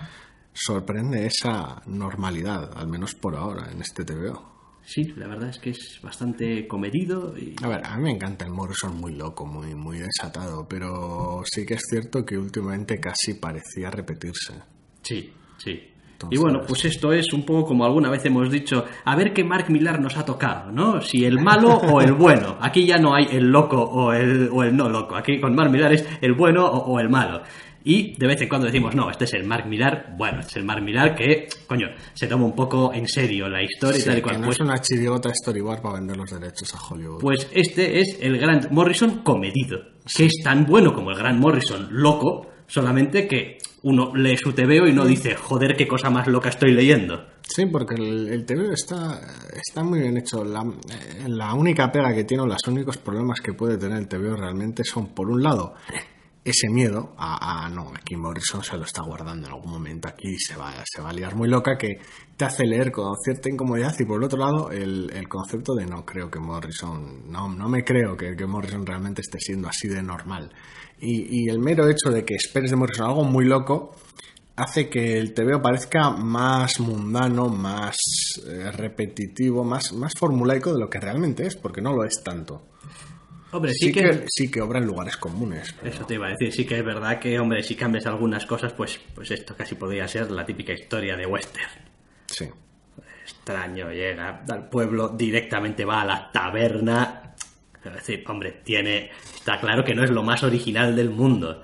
[0.51, 4.56] Sorprende esa normalidad, al menos por ahora, en este TVO.
[4.87, 7.37] Sí, la verdad es que es bastante comedido.
[7.37, 7.55] Y...
[7.61, 11.65] A ver, a mí me encanta el Morrison muy loco, muy, muy desatado, pero sí
[11.65, 14.53] que es cierto que últimamente casi parecía repetirse.
[15.03, 15.93] Sí, sí
[16.31, 19.43] y bueno, pues esto es un poco como alguna vez hemos dicho, a ver qué
[19.43, 21.01] Mark Millar nos ha tocado, ¿no?
[21.01, 22.57] Si el malo o el bueno.
[22.59, 25.15] Aquí ya no hay el loco o el, o el no loco.
[25.15, 27.43] Aquí con Mark Millar es el bueno o, el malo.
[27.89, 30.57] Y de vez en cuando decimos, no, este es el Mark Millar, bueno, este es
[30.57, 34.17] el Mark Millar que, coño, se toma un poco en serio la historia y tal
[34.17, 34.41] y cual.
[34.41, 37.21] no pues, es una chiriota storyboard para vender los derechos a Hollywood.
[37.21, 39.79] Pues este es el Grant Morrison comedido,
[40.13, 44.85] que es tan bueno como el Grant Morrison loco, solamente que uno lee su TVO
[44.85, 47.25] y no dice, joder, qué cosa más loca estoy leyendo.
[47.43, 49.21] Sí, porque el, el TVO está,
[49.65, 50.43] está muy bien hecho.
[50.43, 50.61] La,
[51.25, 55.15] la única pega que tiene, los únicos problemas que puede tener el TVO realmente son,
[55.15, 55.75] por un lado,
[56.49, 60.55] ese miedo a, no, aquí Morrison se lo está guardando en algún momento aquí se
[60.55, 61.99] va, se va a liar muy loca que
[62.37, 66.05] te hace leer con cierta incomodidad y por el otro lado el, concepto de no
[66.05, 70.01] creo que Morrison, no, no me creo que, que Morrison realmente esté siendo así de
[70.01, 70.53] normal.
[70.99, 73.95] Y, el mero hecho de que esperes de Morrison algo muy loco
[74.55, 77.97] hace que el TVO parezca más mundano, más
[78.47, 82.63] eh, repetitivo, más, más formulaico de lo que realmente es, porque no lo es tanto.
[83.57, 85.73] Hombre, sí, que, sí que obra en lugares comunes.
[85.83, 88.73] Eso te iba a decir, sí que es verdad que, hombre, si cambias algunas cosas,
[88.73, 91.71] pues, pues esto casi podría ser la típica historia de western.
[92.27, 92.47] Sí.
[93.23, 97.33] Extraño, llega al pueblo, directamente va a la taberna.
[97.83, 99.09] Es decir, hombre, tiene.
[99.35, 101.63] Está claro que no es lo más original del mundo.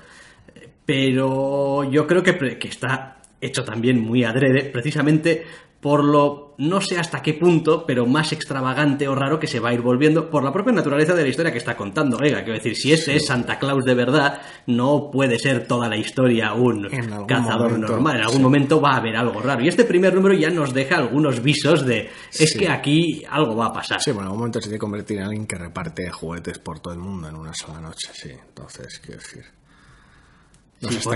[0.86, 5.46] Pero yo creo que, que está hecho también muy adrede, precisamente
[5.84, 9.70] por lo no sé hasta qué punto, pero más extravagante o raro que se va
[9.70, 12.18] a ir volviendo por la propia naturaleza de la historia que está contando.
[12.18, 15.98] Oiga, quiero decir, si ese es Santa Claus de verdad, no puede ser toda la
[15.98, 16.88] historia un
[17.28, 18.18] cazador normal.
[18.18, 19.62] En algún momento va a haber algo raro.
[19.62, 23.68] Y este primer número ya nos deja algunos visos de es que aquí algo va
[23.68, 24.02] a pasar.
[24.02, 26.80] Sí, bueno, en algún momento se tiene que convertir en alguien que reparte juguetes por
[26.80, 28.30] todo el mundo en una sola noche, sí.
[28.32, 29.63] Entonces, quiero decir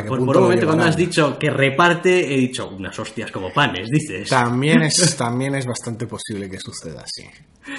[0.08, 4.30] por, un momento cuando has dicho que reparte, he dicho unas hostias como panes, dices.
[4.30, 7.24] También es, también es bastante posible que suceda así.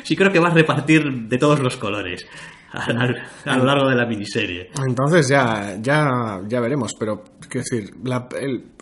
[0.03, 2.27] Sí, creo que vas a repartir de todos los colores
[2.73, 4.71] a, lo largo de la miniserie.
[4.87, 8.29] Entonces ya, ya, ya veremos, pero quiero decir, la,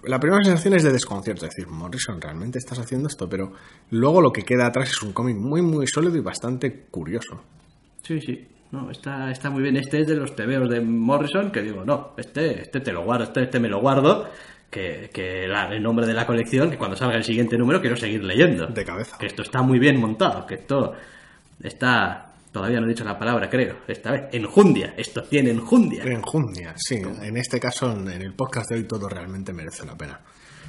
[0.04, 3.52] la primera sensación es de desconcierto, es decir, Morrison, realmente estás haciendo esto, pero
[3.90, 7.42] luego lo que queda atrás es un cómic muy, muy sólido y bastante curioso.
[8.02, 8.48] Sí, sí.
[8.72, 9.76] No, está, está muy bien.
[9.76, 13.24] Este es de los tebeos de Morrison, que digo, no, este, este te lo guardo,
[13.24, 14.28] este, este me lo guardo,
[14.70, 18.24] que, que el nombre de la colección, que cuando salga el siguiente número quiero seguir
[18.24, 18.66] leyendo.
[18.66, 19.16] De cabeza.
[19.18, 20.94] Que esto está muy bien montado, que esto
[21.62, 22.26] está
[22.56, 23.80] Todavía no he dicho la palabra, creo.
[23.86, 24.94] Esta vez, enjundia.
[24.96, 26.02] Esto tiene enjundia.
[26.04, 27.02] Enjundia, sí.
[27.20, 30.18] En este caso, en el podcast de hoy, todo realmente merece la pena.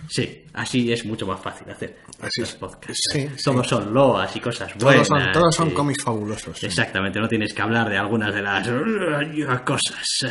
[0.10, 3.00] Sí, así es mucho más fácil hacer Así los podcasts.
[3.12, 5.08] Sí, todos son loas y cosas buenas.
[5.08, 6.58] Todos son, todos son y- cómics fabulosos.
[6.58, 6.66] sí.
[6.66, 8.68] Exactamente, no tienes que hablar de algunas de las
[9.64, 10.26] cosas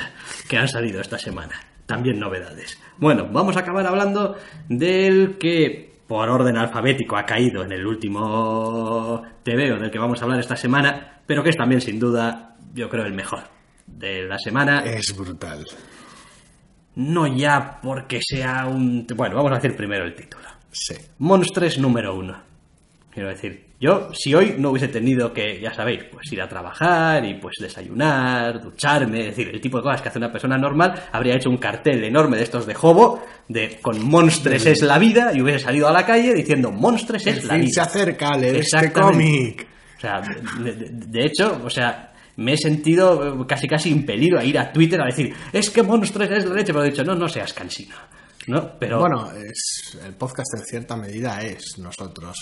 [0.49, 1.61] que han salido esta semana.
[1.87, 2.79] También novedades.
[2.99, 4.37] Bueno, vamos a acabar hablando
[4.69, 10.25] del que por orden alfabético ha caído en el último TVO del que vamos a
[10.25, 13.41] hablar esta semana, pero que es también sin duda, yo creo, el mejor
[13.87, 14.81] de la semana.
[14.85, 15.65] Es brutal.
[16.97, 19.07] No ya porque sea un...
[19.15, 20.45] Bueno, vamos a decir primero el título.
[20.73, 20.95] Sí.
[21.19, 22.37] Monstres número uno.
[23.11, 27.25] Quiero decir, yo si hoy no hubiese tenido que, ya sabéis, pues ir a trabajar
[27.25, 31.03] y pues desayunar, ducharme, es decir, el tipo de cosas que hace una persona normal,
[31.13, 35.33] habría hecho un cartel enorme de estos de Jobo, de con Monstres es la vida,
[35.35, 37.71] y hubiese salido a la calle diciendo Monstres es la vida.
[37.73, 39.67] se acerca, este cómic.
[39.97, 44.39] O sea, de, de- de hecho, o sea, me he sentido eh, casi casi impelido
[44.39, 47.05] a ir a Twitter a decir, es que Monstres es la leche, pero he dicho,
[47.05, 47.95] no, no seas cansino.
[48.49, 48.79] ¿No?
[48.79, 52.37] Pero Bueno, es, el podcast en cierta medida es nosotros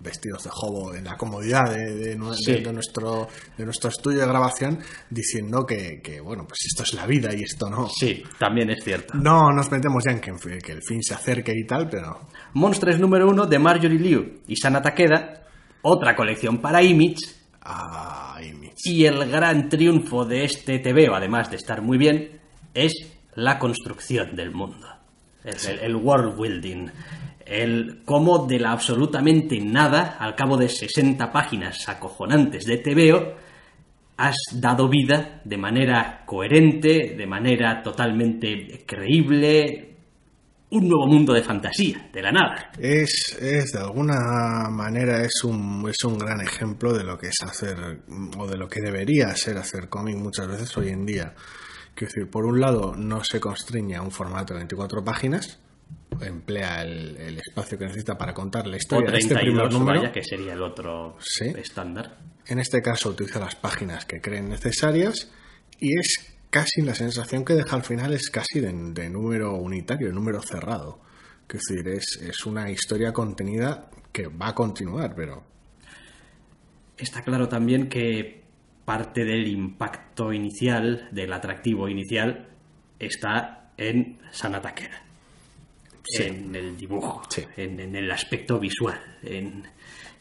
[0.00, 2.52] vestidos de hobo en la comodidad de, de nu- Sí.
[2.52, 4.78] de- de nuestro, de nuestro estudio de grabación
[5.10, 7.88] diciendo que, que, bueno, pues esto es la vida y esto no.
[7.88, 9.14] sí, también es cierto.
[9.14, 10.32] No nos metemos ya en que,
[10.64, 12.20] que el fin se acerque y tal, pero
[12.54, 15.42] Monstres número uno de Marjorie Liu y Sana Takeda,
[15.82, 17.16] otra colección para Image,
[17.60, 22.40] ay, mi y el gran triunfo de este TVO, además de estar muy bien,
[22.74, 22.92] es
[23.34, 24.86] la construcción del mundo.
[25.44, 26.86] El, el- el world building.
[27.46, 33.34] El cómo de la absolutamente nada, al cabo de 60 páginas acojonantes de TVO,
[34.18, 39.96] has dado vida de manera coherente, de manera totalmente creíble,
[40.70, 42.70] un nuevo mundo de fantasía, de la nada.
[42.78, 47.36] Es, es de alguna manera es un, es un gran ejemplo de lo que es
[47.42, 48.02] hacer
[48.36, 51.34] o de lo que debería ser hacer cómic muchas veces hoy en día.
[51.94, 55.58] Quiero decir, por un lado no se constriñe a un formato de 24 páginas,
[56.20, 59.72] emplea el, el espacio que necesita para contar la O historia de este primer 32,
[59.80, 60.00] número.
[60.00, 61.46] vaya, que sería el otro Sí.
[61.56, 62.18] estándar.
[62.46, 65.30] En este caso utiliza las páginas que creen necesarias
[65.80, 70.08] y es casi la sensación que deja al final es casi de, de número unitario,
[70.08, 71.00] de número cerrado.
[71.48, 75.44] Es decir, es, es una historia contenida que va a continuar, pero
[76.96, 78.42] Está claro también que
[78.84, 82.48] parte del impacto inicial, del atractivo inicial,
[82.98, 85.00] está en Sana Takeda.
[86.02, 86.24] Sí.
[86.24, 87.44] En el dibujo, Sí.
[87.56, 89.62] en, en el aspecto visual, en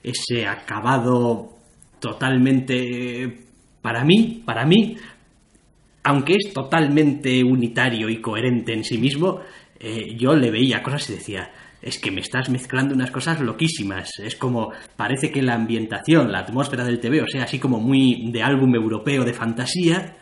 [0.03, 1.57] ese acabado
[1.99, 3.45] totalmente,
[3.81, 4.97] para mí, para mí,
[6.07, 9.41] aunque es totalmente unitario y coherente en sí mismo,
[9.77, 14.11] eh, yo le veía cosas y decía, es que me estás mezclando unas cosas loquísimas.
[14.19, 18.31] Es como, parece que la ambientación, la atmósfera del TV, o sea, así como muy
[18.31, 20.15] de álbum europeo de fantasía,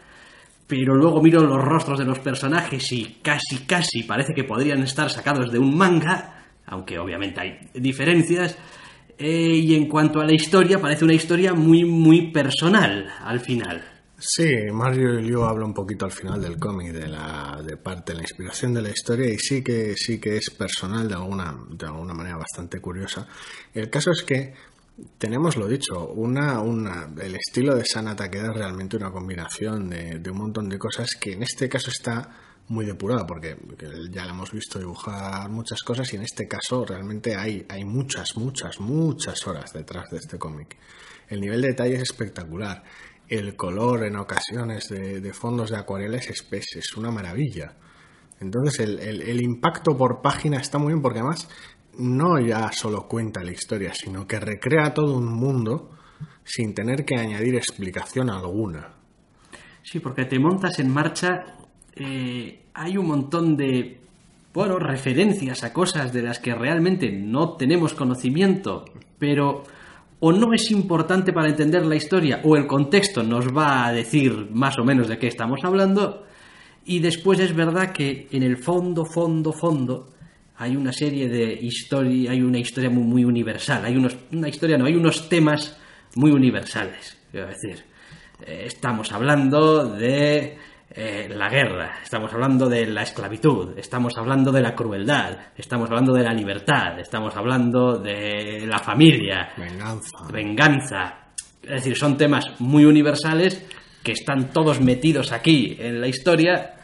[0.65, 5.11] pero luego miro los rostros de los personajes y casi, casi parece que podrían estar
[5.11, 8.57] sacados de un manga, aunque obviamente hay diferencias.
[9.19, 13.94] Eh, y en cuanto a la historia, parece una historia muy, muy personal al final.
[14.17, 18.17] Sí, Mario Liu habla un poquito al final del cómic de la de parte de
[18.17, 21.85] la inspiración de la historia y sí que sí que es personal de alguna de
[21.85, 23.27] alguna manera bastante curiosa.
[23.73, 24.53] El caso es que
[25.17, 30.19] tenemos lo dicho, una, una el estilo de Sana Takeda es realmente una combinación de,
[30.19, 32.29] de un montón de cosas que en este caso está
[32.69, 33.57] muy depurada porque
[34.09, 38.37] ya la hemos visto dibujar muchas cosas y en este caso realmente hay, hay muchas,
[38.37, 40.77] muchas, muchas horas detrás de este cómic.
[41.27, 42.83] El nivel de detalle es espectacular.
[43.27, 47.73] El color en ocasiones de, fondos de acuarela es espeso, es una maravilla.
[48.39, 51.47] Entonces el, el- el impacto por página está muy bien porque además
[51.97, 55.91] no ya solo cuenta la historia, sino que recrea todo un mundo
[56.43, 58.93] sin tener que añadir explicación alguna.
[59.81, 61.55] Sí, porque te montas en marcha,
[61.95, 64.01] eh, hay un montón de,
[64.53, 68.85] bueno, referencias a cosas de las que realmente no tenemos conocimiento,
[69.17, 69.63] pero
[70.19, 74.49] o no es importante para entender la historia, o el contexto nos va a decir
[74.51, 76.25] más o menos de qué estamos hablando,
[76.85, 80.13] y después es verdad que en el fondo, fondo, fondo,
[80.57, 84.85] hay una serie de historia, hay una historia muy, universal, hay unos, una historia no,
[84.85, 85.77] hay unos temas
[86.15, 87.83] muy universales, quiero decir.
[88.45, 90.57] Eh, estamos hablando de
[90.97, 96.13] eh, la guerra, estamos hablando de la esclavitud, estamos hablando de la crueldad, estamos hablando
[96.13, 100.17] de la libertad, estamos hablando de la familia, Venganza.
[100.31, 101.17] venganza.
[101.61, 103.65] Es decir, son temas muy universales
[104.01, 106.74] que están todos metidos aquí en la historia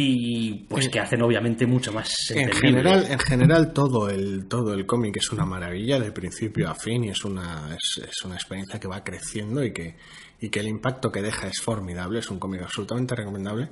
[0.00, 4.86] y pues que hacen obviamente mucho más En general, en general todo el todo el
[4.86, 8.78] cómic es una maravilla de principio a fin y es una es, es una experiencia
[8.78, 9.96] que va creciendo y que
[10.40, 13.70] y que el impacto que deja es formidable, es un cómic absolutamente recomendable.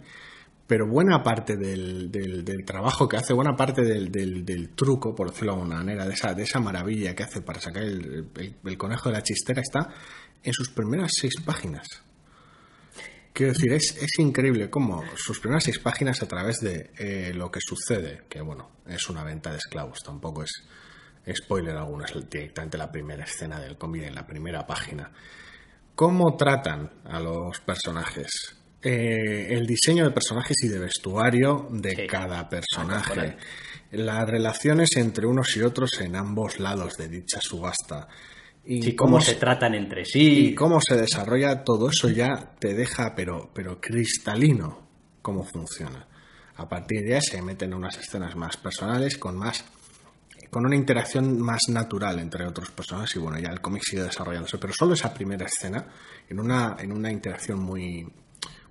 [0.66, 5.14] Pero buena parte del, del, del trabajo que hace, buena parte del, del, del truco,
[5.14, 8.26] por decirlo de alguna manera, de esa, de esa maravilla que hace para sacar el,
[8.36, 9.90] el- el conejo de la chistera, está
[10.42, 11.86] en sus primeras seis páginas.
[13.36, 17.50] Quiero decir, es, es increíble cómo sus primeras seis páginas a través de eh, lo
[17.50, 20.52] que sucede, que bueno, es una venta de esclavos, tampoco es
[21.36, 25.12] spoiler alguno, es directamente la primera escena del cómic en la primera página.
[25.94, 28.56] ¿Cómo tratan a los personajes?
[28.80, 32.06] Eh, el diseño de personajes y de vestuario de Sí.
[32.06, 33.36] cada personaje.
[33.90, 38.08] Las relaciones entre unos y otros en ambos lados de dicha subasta.
[38.68, 40.54] Y cómo se tratan entre y sí.
[40.54, 44.88] cómo se desarrolla todo eso ya te deja pero pero cristalino
[45.22, 46.06] cómo funciona
[46.56, 49.64] a partir de ahí se meten unas escenas más personales con más
[50.50, 54.58] con una interacción más natural entre otros personajes y bueno ya el cómic sigue desarrollándose
[54.58, 55.86] pero solo esa primera escena
[56.28, 58.04] en una en una interacción muy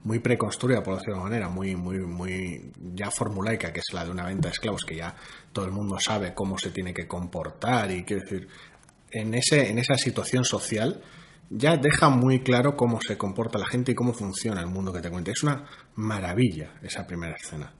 [0.03, 4.03] muy preconstruida por decirlo de alguna manera muy muy muy ya formulaica que es la
[4.03, 5.15] de una venta de esclavos que ya
[5.53, 8.47] todo el mundo sabe cómo se tiene que comportar y quiero decir
[9.11, 11.01] en, ese, en esa situación social
[11.49, 15.01] ya deja muy claro cómo se comporta la gente y cómo funciona el mundo que
[15.01, 15.31] te cuenta.
[15.31, 15.65] Es una
[15.95, 17.71] maravilla esa primera escena.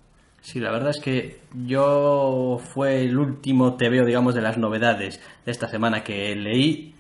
[0.42, 5.52] Sí, la verdad es que yo fue el último TVO, digamos, de las novedades de
[5.52, 6.94] esta semana que leí.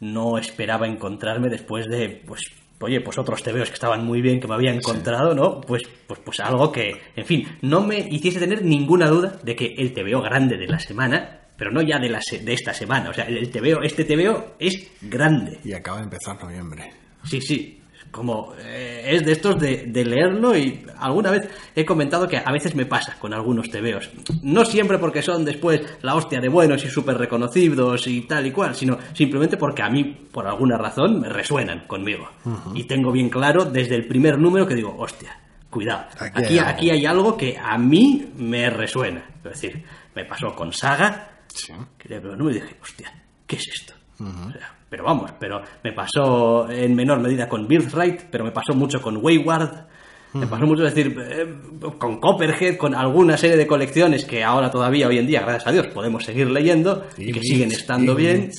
[0.00, 4.48] No esperaba encontrarme después de, pues, oye, pues otros TVOs que estaban muy bien, que
[4.48, 5.60] me había encontrado, ¿no?
[5.60, 9.74] Pues, pues, pues algo que, en fin, no me hiciese tener ninguna duda de que
[9.78, 13.10] el TVO grande de la semana, pero no ya de, la se- de esta semana,
[13.10, 15.58] o sea, el, TVO, este TVO es grande.
[15.64, 16.90] Y acaba de empezar noviembre.
[17.24, 17.74] Sí, sí.
[18.10, 22.50] Como eh, es de estos de, de leerlo y alguna vez he comentado que a
[22.50, 24.08] veces me pasa con algunos tebeos.
[24.42, 28.50] No siempre porque son después la hostia de buenos y súper reconocidos y tal y
[28.50, 32.26] cual, sino simplemente porque a mí, por alguna razón, me resuenan conmigo.
[32.74, 36.58] Y tengo bien claro desde el primer número que digo, hostia, cuidado, Aquí aquí, hay
[36.60, 36.92] aquí, algo".
[36.98, 39.22] hay algo que a mí me resuena.
[39.44, 41.72] Es decir, me pasó con Saga, Sí.
[41.96, 43.12] que le veo el número y dije, hostia,
[43.46, 43.94] ¿qué es esto?
[44.20, 48.74] O sea, pero vamos, pero me pasó en menor medida con Birthright, pero me pasó
[48.74, 49.86] mucho con Wayward,
[50.34, 51.54] me pasó mucho, es decir, eh,
[51.98, 55.72] con Copperhead, con alguna serie de colecciones que ahora todavía, hoy en día, gracias a
[55.72, 58.50] Dios, podemos seguir leyendo y que siguen estando bien.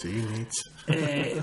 [0.87, 1.41] Eh,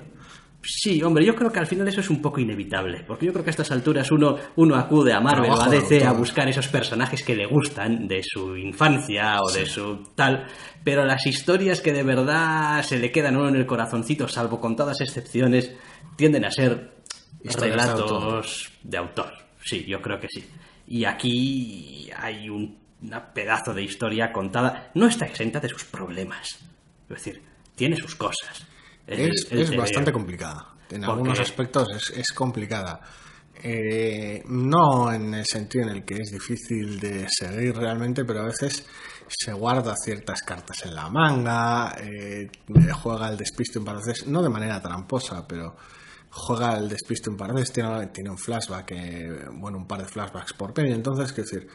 [0.91, 3.45] sí, hombre, yo creo que al final eso es un poco inevitable, porque yo creo
[3.45, 6.69] que a estas alturas uno, uno acude a Marvel o a DC a buscar esos
[6.69, 10.47] personajes que le gustan de su infancia o de su tal,
[10.85, 15.01] pero las historias que de verdad se le quedan uno en el corazoncito, salvo contadas
[15.01, 15.73] excepciones,
[16.17, 16.95] tienden a ser
[17.43, 19.33] Historias de relatos de autor.
[19.65, 20.45] Sí, yo creo que sí.
[20.89, 26.59] Y aquí hay un una pedazo de historia contada, no está exenta de sus problemas.
[27.09, 27.43] Es decir,
[27.77, 28.67] tiene sus cosas.
[29.07, 29.81] El- Es, el es TVO.
[29.81, 30.75] bastante complicada.
[30.91, 33.01] En Porque- algunos aspectos es, es complicada.
[33.63, 38.45] Eh, no en el sentido en el que es difícil de seguir realmente, pero a
[38.45, 38.87] veces
[39.29, 42.51] se guarda ciertas cartas en la manga, eh,
[43.03, 45.75] juega al despiste un par de veces, no de manera tramposa, pero
[46.31, 50.01] juega al despiste un par de veces, tiene, tiene un flashback, eh, bueno, un par
[50.03, 51.69] de flashbacks por peli, entonces, quiero decir,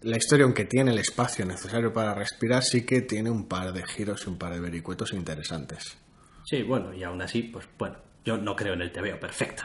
[0.00, 3.84] la historia, aunque tiene el espacio necesario para respirar, sí que tiene un par de
[3.84, 5.96] giros y un par de vericuetos interesantes.
[6.44, 9.64] Sí, bueno, y aún así, pues bueno, yo no creo en el TVO perfecto.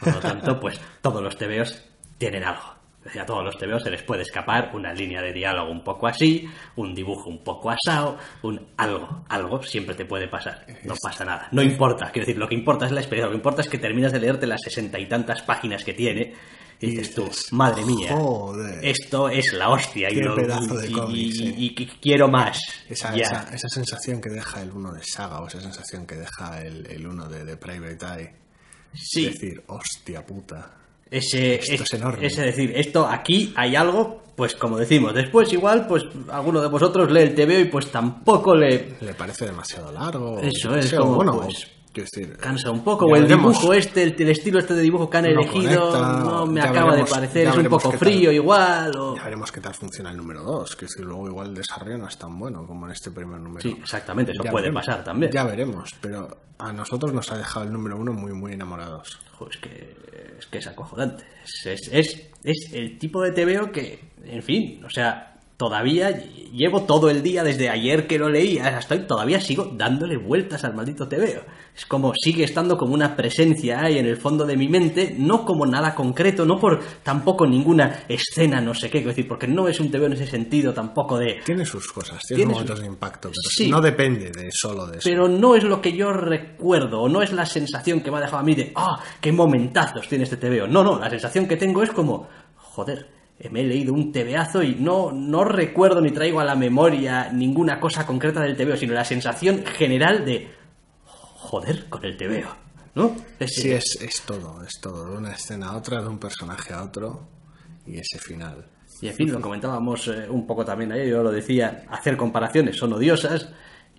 [0.00, 1.82] Por lo tanto, pues todos los TVOs
[2.18, 2.78] tienen algo.
[3.18, 6.46] A todos los TVOs se les puede escapar una línea de diálogo un poco así,
[6.76, 10.66] un dibujo un poco asado, un algo, algo siempre te puede pasar.
[10.84, 11.48] No pasa nada.
[11.52, 13.78] No importa, quiero decir, lo que importa es la experiencia, lo que importa es que
[13.78, 16.34] terminas de leerte las sesenta y tantas páginas que tiene
[16.80, 18.84] y dices tú, madre mía, "Joder".
[18.84, 21.54] esto es la hostia y, lo- pedazo de cómic, y- sí.
[21.56, 22.58] y- y quiero más.
[22.88, 26.62] Esa, esa, esa sensación que deja el uno de Saga o esa sensación que deja
[26.62, 28.32] el, el uno de, de Private Eye.
[28.94, 29.26] Sí.
[29.26, 30.74] Es decir, hostia puta.
[31.10, 32.26] Ese, Esto es enorme.
[32.26, 37.10] Es decir, esto aquí hay algo, pues como decimos, después igual, pues alguno de vosotros
[37.10, 40.38] lee el TVO y pues tampoco le Le parece demasiado largo.
[40.40, 43.54] Eso es como, bueno, pues, decir, cansa un poco, o el veremos.
[43.54, 46.60] dibujo este, el, el estilo este de dibujo que han No elegido, conecta, no me
[46.60, 47.98] acaba veremos- de parecer, es un poco tal.
[47.98, 49.16] frío igual, o...
[49.16, 50.76] Ya veremos qué tal funciona el número 2.
[50.76, 53.60] Que si luego igual el desarrollo no es tan bueno como en este primer número.
[53.60, 54.86] Sí, exactamente, eso Ya puede veremos.
[54.86, 55.32] pasar también.
[55.32, 59.18] Ya veremos, pero a nosotros nos ha dejado el número 1 muy, muy enamorados.
[59.50, 59.96] Es que
[60.38, 61.24] es que es acojonante.
[61.44, 66.10] Es, es, es, es el tipo de TVO que, en fin, o sea, todavía
[66.52, 70.64] llevo todo el día desde ayer que lo leí hasta hoy, todavía sigo dándole vueltas
[70.64, 71.42] al maldito TVO.
[71.76, 75.44] Es como sigue estando como una presencia ahí en el fondo de mi mente, no
[75.44, 79.80] como nada concreto, no por tampoco ninguna escena, no sé qué, decir, porque no es
[79.80, 81.40] un TVO en ese sentido tampoco de...
[81.44, 85.08] Tiene sus cosas, tiene, momentos de impacto, pero no depende de solo de eso.
[85.08, 88.20] Pero no es lo que yo recuerdo, o no es la sensación que me ha
[88.20, 90.68] dejado a mí de, ah, qué momentazos tiene este TVO.
[90.68, 93.17] No, no, la sensación que tengo es como, joder,
[93.50, 97.78] me he leído un tebeazo y no, no recuerdo ni traigo a la memoria ninguna
[97.78, 100.50] cosa concreta del tebeo, sino la sensación general de
[101.04, 102.48] joder con el tebeo,
[102.94, 103.14] ¿no?
[103.46, 106.82] sí, es, es todo, es todo, de una escena a otra, de un personaje a
[106.82, 107.28] otro
[107.86, 108.66] y ese final.
[109.00, 112.76] Y en fin, lo comentábamos eh, un poco también ayer, yo lo decía, hacer comparaciones
[112.76, 113.48] son odiosas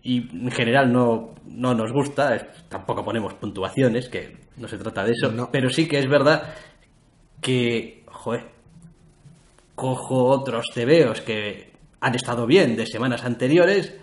[0.04, 5.14] y en general no, no nos gusta, tampoco ponemos puntuaciones, que no se trata de
[5.14, 6.54] eso, pero sí que es verdad
[7.42, 8.59] que, joder,
[9.80, 11.71] cojo otros tebeos que
[12.01, 13.93] han estado bien de semanas anteriores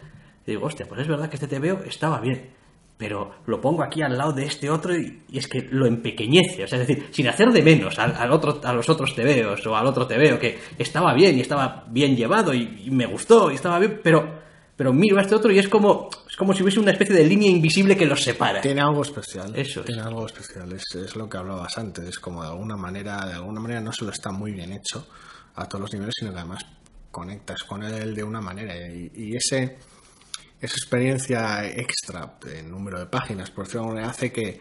[0.46, 2.50] y digo, hostia, pues es verdad que este tebeo estaba bien,
[2.96, 6.66] pero lo pongo aquí al lado de este otro y, es que lo empequeñece, o
[6.66, 9.86] sea, es decir, sin hacer de menos al, otro, a los otros tebeos o al
[9.86, 14.00] otro tebeo que estaba bien y estaba bien llevado y, me gustó y estaba bien,
[14.02, 14.46] pero
[14.76, 17.24] pero miro a este otro y es como es como si hubiese una especie de
[17.24, 18.60] línea invisible que los separa.
[18.60, 19.56] Tiene algo especial.
[19.56, 23.24] Eso Tiene algo especial, es, es, lo que hablabas antes, es como de alguna manera,
[23.24, 25.06] de alguna manera no solo está muy bien hecho,
[25.56, 26.64] a todos los niveles, sino que además
[27.10, 28.74] conectas con él de una manera.
[28.76, 29.78] Y, ese,
[30.60, 34.60] esa experiencia extra en número de páginas, por decirlo de hace que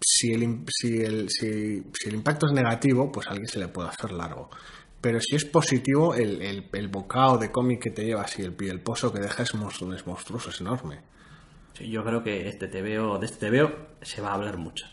[0.00, 3.88] si el, si, el, si, el impacto es negativo, pues a alguien se le puede
[3.88, 4.50] hacer largo.
[5.00, 8.80] Pero si es positivo, el, el, bocado de cómic que te llevas y el, el
[8.80, 11.00] pozo que dejas es monstruoso, es enorme.
[11.80, 14.86] yo creo que este veo de este veo se va a hablar mucho.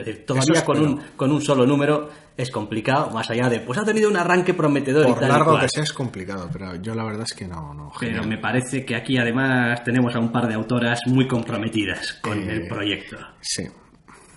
[0.00, 3.78] Es decir, todavía con un, con un solo número es complicado, más allá de, pues
[3.78, 5.06] ha tenido un arranque prometedor.
[5.06, 7.74] Por y tal largo que sea es complicado, pero yo la verdad es que no.
[7.74, 12.14] no pero me parece que aquí además tenemos a un par de autoras muy comprometidas
[12.22, 13.16] con el eh, proyecto.
[13.40, 13.64] Sí,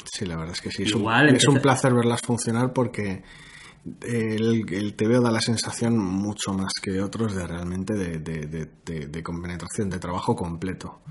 [0.03, 0.83] sí, la verdad es que sí.
[0.83, 3.21] Igual, es, un, placer verlas funcionar porque
[4.01, 9.07] el, el TVO da la sensación mucho más que otros de realmente de, de, de,
[9.07, 11.01] de compenetración, de trabajo completo.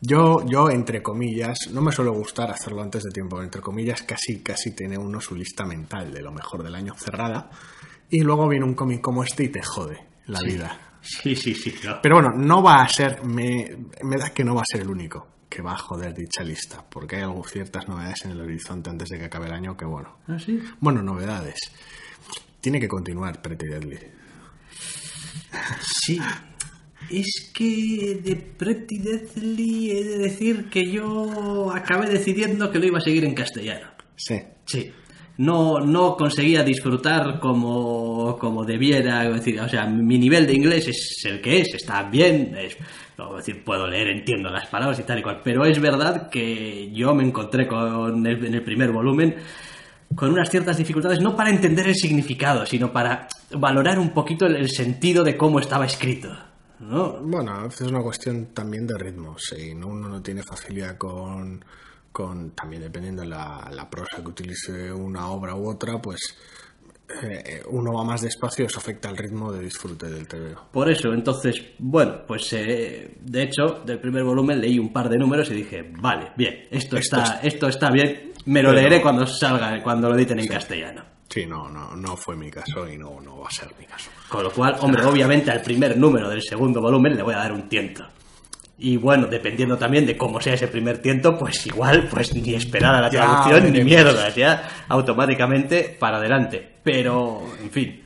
[0.00, 4.42] Yo, yo, entre comillas, no me suele gustar hacerlo antes de tiempo, entre comillas, casi,
[4.42, 7.50] casi tiene uno su lista mental de lo mejor del año cerrada,
[8.10, 10.98] y luego viene un cómic como este y te jode la vida.
[11.00, 11.74] Sí, sí, sí.
[12.02, 14.90] Pero bueno, no va a ser, me, me da que no va a ser el
[14.90, 18.90] único que va a joder dicha lista, porque hay algo, ciertas novedades en el horizonte
[18.90, 20.16] antes de que acabe el año que bueno.
[20.26, 20.60] ¿Ah, sí?
[20.80, 21.60] Bueno, novedades.
[22.64, 23.98] Tiene que continuar Pretty Deadly.
[25.82, 26.18] Sí,
[27.10, 32.96] es que de Pretty Deathly he de decir que yo acabé decidiendo que lo iba
[32.96, 33.88] a seguir en castellano.
[34.16, 34.40] Sí.
[34.64, 34.90] Sí.
[35.36, 39.28] No, no conseguía disfrutar como, como debiera.
[39.28, 42.56] Decir, o sea, mi nivel de inglés es el que es, está bien.
[42.56, 42.78] Es,
[43.36, 45.42] decir, puedo leer, entiendo las palabras y tal y cual.
[45.44, 49.34] Pero es verdad que yo me encontré con en el primer volumen
[50.14, 54.68] con unas ciertas dificultades, no para entender el significado, sino para valorar un poquito el
[54.70, 56.28] sentido de cómo estaba escrito.
[56.80, 57.20] ¿no?
[57.22, 59.36] Bueno, a veces es una cuestión también de ritmo.
[59.38, 61.64] Si uno no tiene facilidad con,
[62.12, 66.36] con también dependiendo de la, la prosa que utilice una obra u otra, pues
[67.22, 70.68] eh, uno va más despacio eso afecta al ritmo de disfrute del TVO.
[70.72, 75.18] Por eso, entonces, bueno, pues eh, de hecho, del primer volumen leí un par de
[75.18, 79.82] números y dije, vale, bien, esto, está, esto está bien, me lo leeré cuando salga,
[79.82, 81.02] cuando lo editen en castellano.
[81.28, 84.10] Sí, no, no, no fue mi caso y no, no va a ser mi caso.
[84.28, 87.52] Con lo cual, hombre, obviamente al primer número del segundo volumen le voy a dar
[87.52, 88.06] un tiento.
[88.78, 92.94] Y bueno, dependiendo también de cómo sea ese primer tiento, pues igual, pues ni esperar
[92.96, 96.74] a la traducción ni mierda, ya automáticamente para adelante.
[96.82, 98.03] Pero, en fin,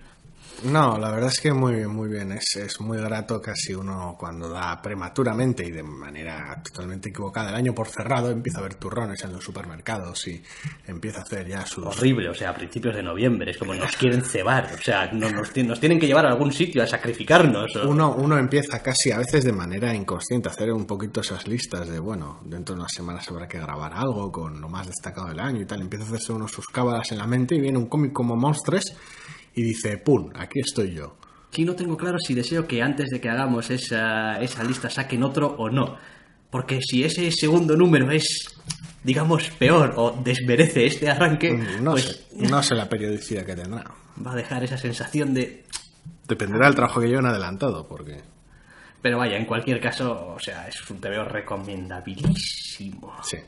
[0.65, 2.33] no, la verdad es que muy bien, muy bien.
[2.33, 7.55] Es, es muy grato casi uno cuando da prematuramente y de manera totalmente equivocada el
[7.55, 10.43] año por cerrado empieza a ver turrones en los supermercados y
[10.87, 11.83] empieza a hacer ya su...
[11.83, 15.33] Horrible, o sea, a principios de noviembre, es como nos quieren cebar, o sea, nos,
[15.33, 17.77] nos, tienen que llevar a algún sitio a sacrificarnos.
[17.77, 21.89] Uno, uno empieza casi a veces de manera inconsciente a hacer un poquito esas listas
[21.89, 25.41] de, bueno, dentro de unas semanas habrá que grabar algo con lo más destacado del
[25.41, 25.81] año y tal.
[25.81, 28.97] Empieza a hacerse uno sus cábalas en la mente y viene un cómic como Monstres
[29.55, 30.31] y dice, ¡pum!
[30.35, 31.17] Aquí estoy yo.
[31.49, 35.23] Aquí no tengo claro si deseo que antes de que hagamos esa, esa lista saquen
[35.23, 35.97] otro o no.
[36.51, 38.49] Porque si ese segundo número es,
[39.03, 43.57] digamos, peor o desmerece este arranque, mm, no, pues sé, no sé la periodicidad que
[43.57, 43.85] tendrá.
[44.25, 45.65] Va a dejar esa sensación de...
[46.27, 48.23] Dependerá del trabajo que lleven adelantado, porque...
[49.01, 53.15] Pero vaya, en cualquier caso, o sea, es un TVO recomendabilísimo.
[53.23, 53.39] Sí.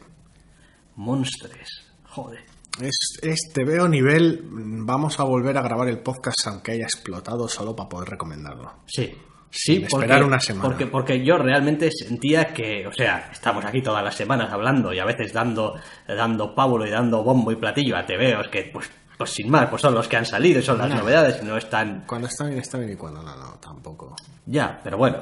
[0.96, 2.49] Monstres, joder.
[2.80, 4.42] Es, es te veo nivel.
[4.50, 8.72] Vamos a volver a grabar el podcast aunque haya explotado solo para poder recomendarlo.
[8.86, 9.12] Sí.
[9.52, 10.68] Sí, porque, esperar una semana.
[10.68, 15.00] Porque, porque yo realmente sentía que, o sea, estamos aquí todas las semanas hablando y
[15.00, 15.74] a veces dando,
[16.06, 19.82] dando pábulo y dando bombo y platillo a TVOs que, pues, pues sin más, pues
[19.82, 20.98] son los que han salido y son las No.
[20.98, 24.14] novedades y no están Cuando está bien, está bien y cuando no, no, tampoco.
[24.46, 25.18] Ya, pero bueno,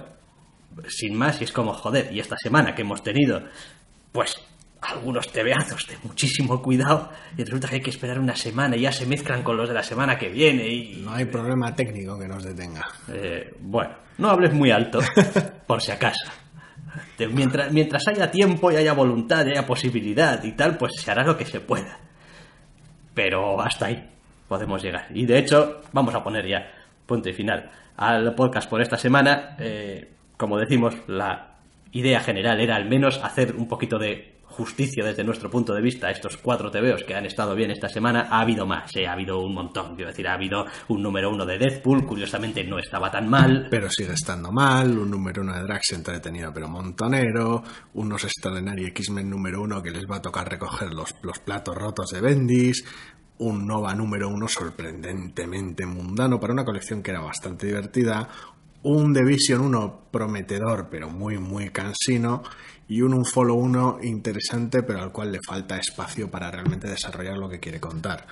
[0.89, 3.41] sin más, y es como, joder, y esta semana que hemos tenido,
[4.13, 4.37] pues,
[4.81, 8.93] algunos tebeazos de muchísimo cuidado, y resulta que hay que esperar una semana y ya
[8.93, 11.03] se mezclan con los de la semana que viene, y.
[11.05, 12.87] No hay problema técnico que nos detenga.
[13.13, 15.01] eh, bueno, no hables muy alto,
[15.67, 16.31] por si acaso.
[17.33, 21.25] Mientras, mientras haya tiempo y haya voluntad y haya posibilidad y tal, pues se hará
[21.25, 21.99] lo que se pueda.
[23.15, 24.09] Pero hasta ahí
[24.49, 25.07] podemos llegar.
[25.15, 26.71] Y de hecho, vamos a poner ya
[27.07, 29.57] punto y final al podcast por esta semana.
[29.59, 31.57] Eh, como decimos, la
[31.93, 36.11] idea general era al menos hacer un poquito de justicia desde nuestro punto de vista
[36.11, 38.27] estos cuatro TVOs que han estado bien esta semana.
[38.29, 39.95] Ha habido más, eh, ha habido un montón.
[39.95, 43.69] Quiero decir, ha habido un número uno de Deadpool, curiosamente no estaba tan mal.
[43.71, 47.63] Pero sigue estando mal, un número uno de Drax entretenido pero montonero,
[47.95, 52.11] unos Extraordinary X-Men número uno que les va a tocar recoger los, los platos rotos
[52.11, 52.85] de Bendis,
[53.39, 58.29] un Nova número uno sorprendentemente mundano para una colección que era bastante divertida,
[58.83, 62.43] un Division 1 prometedor pero muy muy cansino
[62.89, 67.49] y un Unfollow 1 interesante pero al cual le falta espacio para realmente desarrollar lo
[67.49, 68.27] que quiere contar.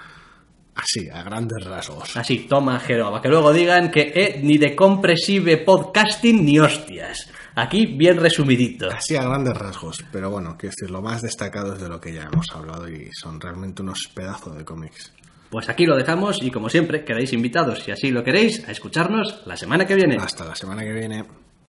[0.75, 2.17] Así, a grandes rasgos.
[2.17, 7.31] Así, toma, Jeroba, que luego digan que eh, ni de compresive podcasting ni hostias.
[7.55, 8.91] Aquí bien resumidito.
[8.91, 12.13] Así a grandes rasgos, pero bueno, quiero decir, lo más destacado es de lo que
[12.13, 15.15] ya hemos hablado y son realmente unos pedazos de cómics.
[15.49, 19.47] Pues aquí lo dejamos y como siempre quedáis invitados, si así lo queréis, a escucharnos
[19.47, 20.17] la semana que viene.
[20.21, 21.25] Hasta la semana que viene.